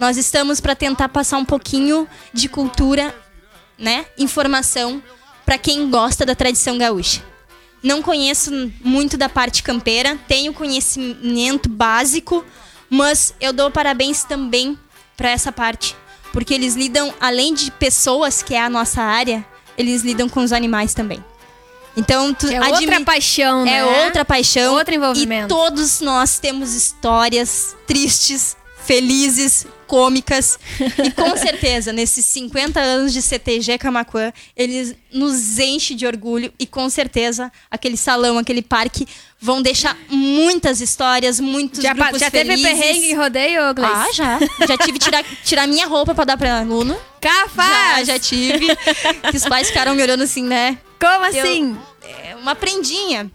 [0.00, 3.14] Nós estamos para tentar passar um pouquinho de cultura,
[3.78, 4.06] né?
[4.18, 5.00] Informação
[5.46, 7.22] para quem gosta da tradição gaúcha.
[7.80, 8.50] Não conheço
[8.82, 12.44] muito da parte campeira, tenho conhecimento básico,
[12.88, 14.76] mas eu dou parabéns também
[15.16, 15.94] para essa parte,
[16.32, 19.44] porque eles lidam além de pessoas, que é a nossa área,
[19.76, 21.24] eles lidam com os animais também.
[21.96, 23.78] Então, tu É outra paixão, né?
[23.78, 24.74] é outra paixão.
[24.74, 25.46] Outro envolvimento.
[25.46, 28.56] E todos nós temos histórias tristes,
[28.94, 30.58] felizes, cômicas.
[31.04, 36.52] e com certeza, nesses 50 anos de CTG Camacuã, eles nos enchem de orgulho.
[36.58, 39.06] E com certeza, aquele salão, aquele parque
[39.40, 42.68] vão deixar muitas histórias, muitos Já, grupos já teve felizes.
[42.78, 43.94] perrengue em rodeio, Gleice?
[43.94, 44.38] Ah, já.
[44.66, 46.94] Já tive que tirar, tirar minha roupa pra dar pra aluno.
[47.22, 48.06] Já, Capaz!
[48.08, 48.74] já tive.
[49.30, 50.78] que os pais ficaram me olhando assim, né?
[51.00, 51.76] Como Eu- assim?
[52.26, 53.30] É uma prendinha.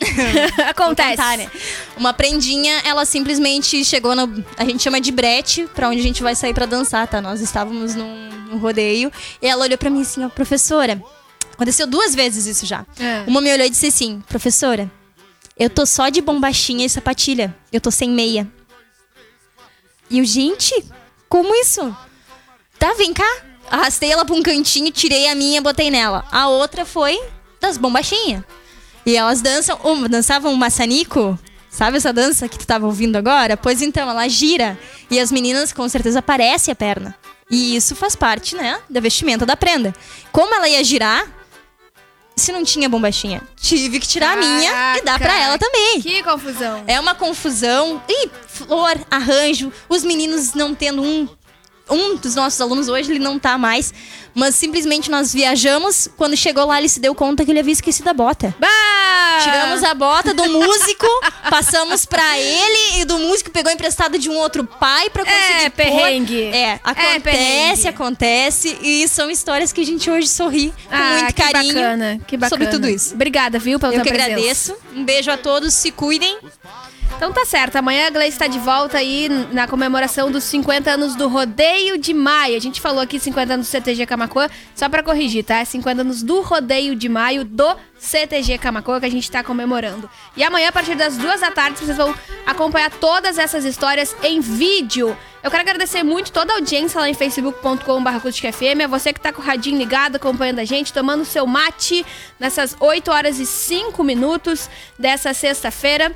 [0.68, 1.10] Acontece.
[1.16, 1.50] contar, né?
[1.96, 4.44] Uma prendinha, ela simplesmente chegou no.
[4.56, 7.20] A gente chama de brete, pra onde a gente vai sair pra dançar, tá?
[7.20, 9.12] Nós estávamos num, num rodeio.
[9.40, 11.02] E ela olhou pra mim assim, ó, professora.
[11.52, 12.84] Aconteceu duas vezes isso já.
[12.98, 13.24] É.
[13.26, 14.90] Uma me olhou e disse assim, professora,
[15.56, 17.54] eu tô só de bombachinha e sapatilha.
[17.72, 18.50] Eu tô sem meia.
[20.10, 20.84] E eu, gente,
[21.28, 21.96] como isso?
[22.78, 23.36] Tá, vem cá.
[23.70, 26.24] Arrastei ela pra um cantinho, tirei a minha, botei nela.
[26.30, 27.18] A outra foi
[27.60, 28.42] das bombachinhas.
[29.06, 31.38] E elas dançam, uma, dançavam um maçanico.
[31.70, 33.56] Sabe essa dança que tu tava ouvindo agora?
[33.56, 34.78] Pois então, ela gira.
[35.10, 37.14] E as meninas com certeza aparece a perna.
[37.50, 39.94] E isso faz parte, né, da vestimenta da prenda.
[40.32, 41.26] Como ela ia girar,
[42.36, 46.00] se não tinha bombachinha, tive que tirar a minha e dar pra Caraca, ela também.
[46.00, 46.82] Que confusão.
[46.86, 48.02] É uma confusão.
[48.08, 51.28] E flor, arranjo, os meninos não tendo um.
[51.90, 53.92] Um dos nossos alunos hoje, ele não tá mais.
[54.34, 56.08] Mas simplesmente nós viajamos.
[56.16, 58.54] Quando chegou lá, ele se deu conta que ele havia esquecido a bota.
[58.58, 58.68] Bah!
[59.42, 61.06] Tiramos a bota do músico,
[61.50, 65.70] passamos pra ele e do músico pegou emprestado de um outro pai pra conseguir É,
[65.70, 65.76] pôr.
[65.76, 66.42] perrengue.
[66.44, 67.88] É, acontece, perrengue.
[67.88, 72.20] acontece e são histórias que a gente hoje sorri com Ah, muito que carinho bacana,
[72.26, 72.48] que bacana.
[72.48, 73.14] sobre tudo isso.
[73.14, 74.32] Obrigada, viu, pela Eu que presença.
[74.32, 74.76] agradeço.
[74.94, 76.38] Um beijo a todos, se cuidem.
[77.16, 81.14] Então tá certo, amanhã a Gleice está de volta aí na comemoração dos 50 anos
[81.14, 82.56] do Rodeio de Maio.
[82.56, 85.60] A gente falou aqui 50 anos do CTG Camacuã, só pra corrigir, tá?
[85.60, 90.10] É 50 anos do Rodeio de Maio do CTG Camacuã que a gente tá comemorando.
[90.36, 94.40] E amanhã, a partir das duas da tarde, vocês vão acompanhar todas essas histórias em
[94.40, 95.16] vídeo.
[95.42, 98.10] Eu quero agradecer muito toda a audiência lá em facebook.com.br
[98.88, 102.04] você que tá com o radinho ligado, acompanhando a gente, tomando seu mate
[102.40, 106.14] nessas 8 horas e 5 minutos dessa sexta-feira.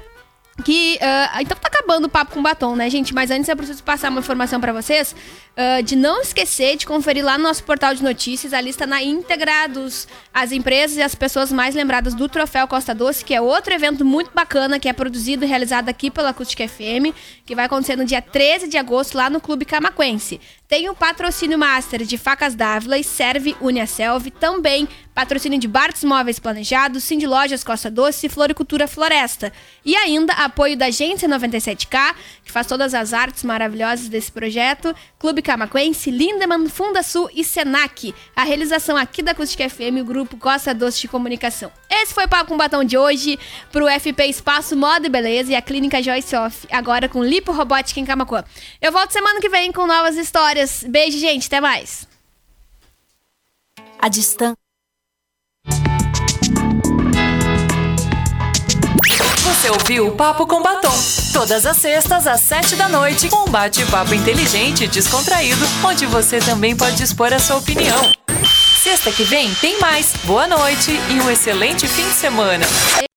[0.65, 0.99] Que.
[1.01, 3.15] ah, então tá acabando o papo com batom, né, gente?
[3.15, 5.15] Mas antes eu preciso passar uma informação pra vocês
[5.61, 9.03] ah, de não esquecer de conferir lá no nosso portal de notícias a lista na
[9.03, 13.41] íntegra dos as empresas e as pessoas mais lembradas do Troféu Costa Doce, que é
[13.41, 17.13] outro evento muito bacana que é produzido e realizado aqui pela Acústica FM,
[17.45, 20.41] que vai acontecer no dia 13 de agosto lá no Clube Camaquense.
[20.69, 26.39] Tem o patrocínio master de Facas Dávila e Serve Uniaselv, também patrocínio de Bartos Móveis
[26.39, 29.51] Planejados, Cindy Lojas Costa Doce e Floricultura Floresta.
[29.85, 32.15] E ainda apoio da Agência 97K,
[32.45, 38.15] que faz todas as artes maravilhosas desse projeto, Clube Camaquense, Lindemann, Funda Sul e Senac.
[38.37, 41.73] A realização aqui da Acústica FM o grupo Costa Doce de Comunicação.
[41.91, 43.39] Esse foi o Papo com Batom de hoje
[43.73, 47.99] pro FP Espaço Moda e Beleza e a Clínica Joyce Off, agora com Lipo Robótica
[47.99, 48.45] em Camacuã.
[48.81, 50.58] Eu volto semana que vem com novas histórias.
[50.89, 51.47] Beijo, gente.
[51.47, 52.07] Até mais.
[53.99, 54.57] A distância.
[59.45, 60.95] Você ouviu o Papo com Batom.
[61.33, 66.39] Todas as sextas, às sete da noite, com um bate-papo inteligente e descontraído, onde você
[66.39, 68.01] também pode expor a sua opinião.
[68.83, 70.15] Sexta que vem tem mais.
[70.25, 72.65] Boa noite e um excelente fim de semana.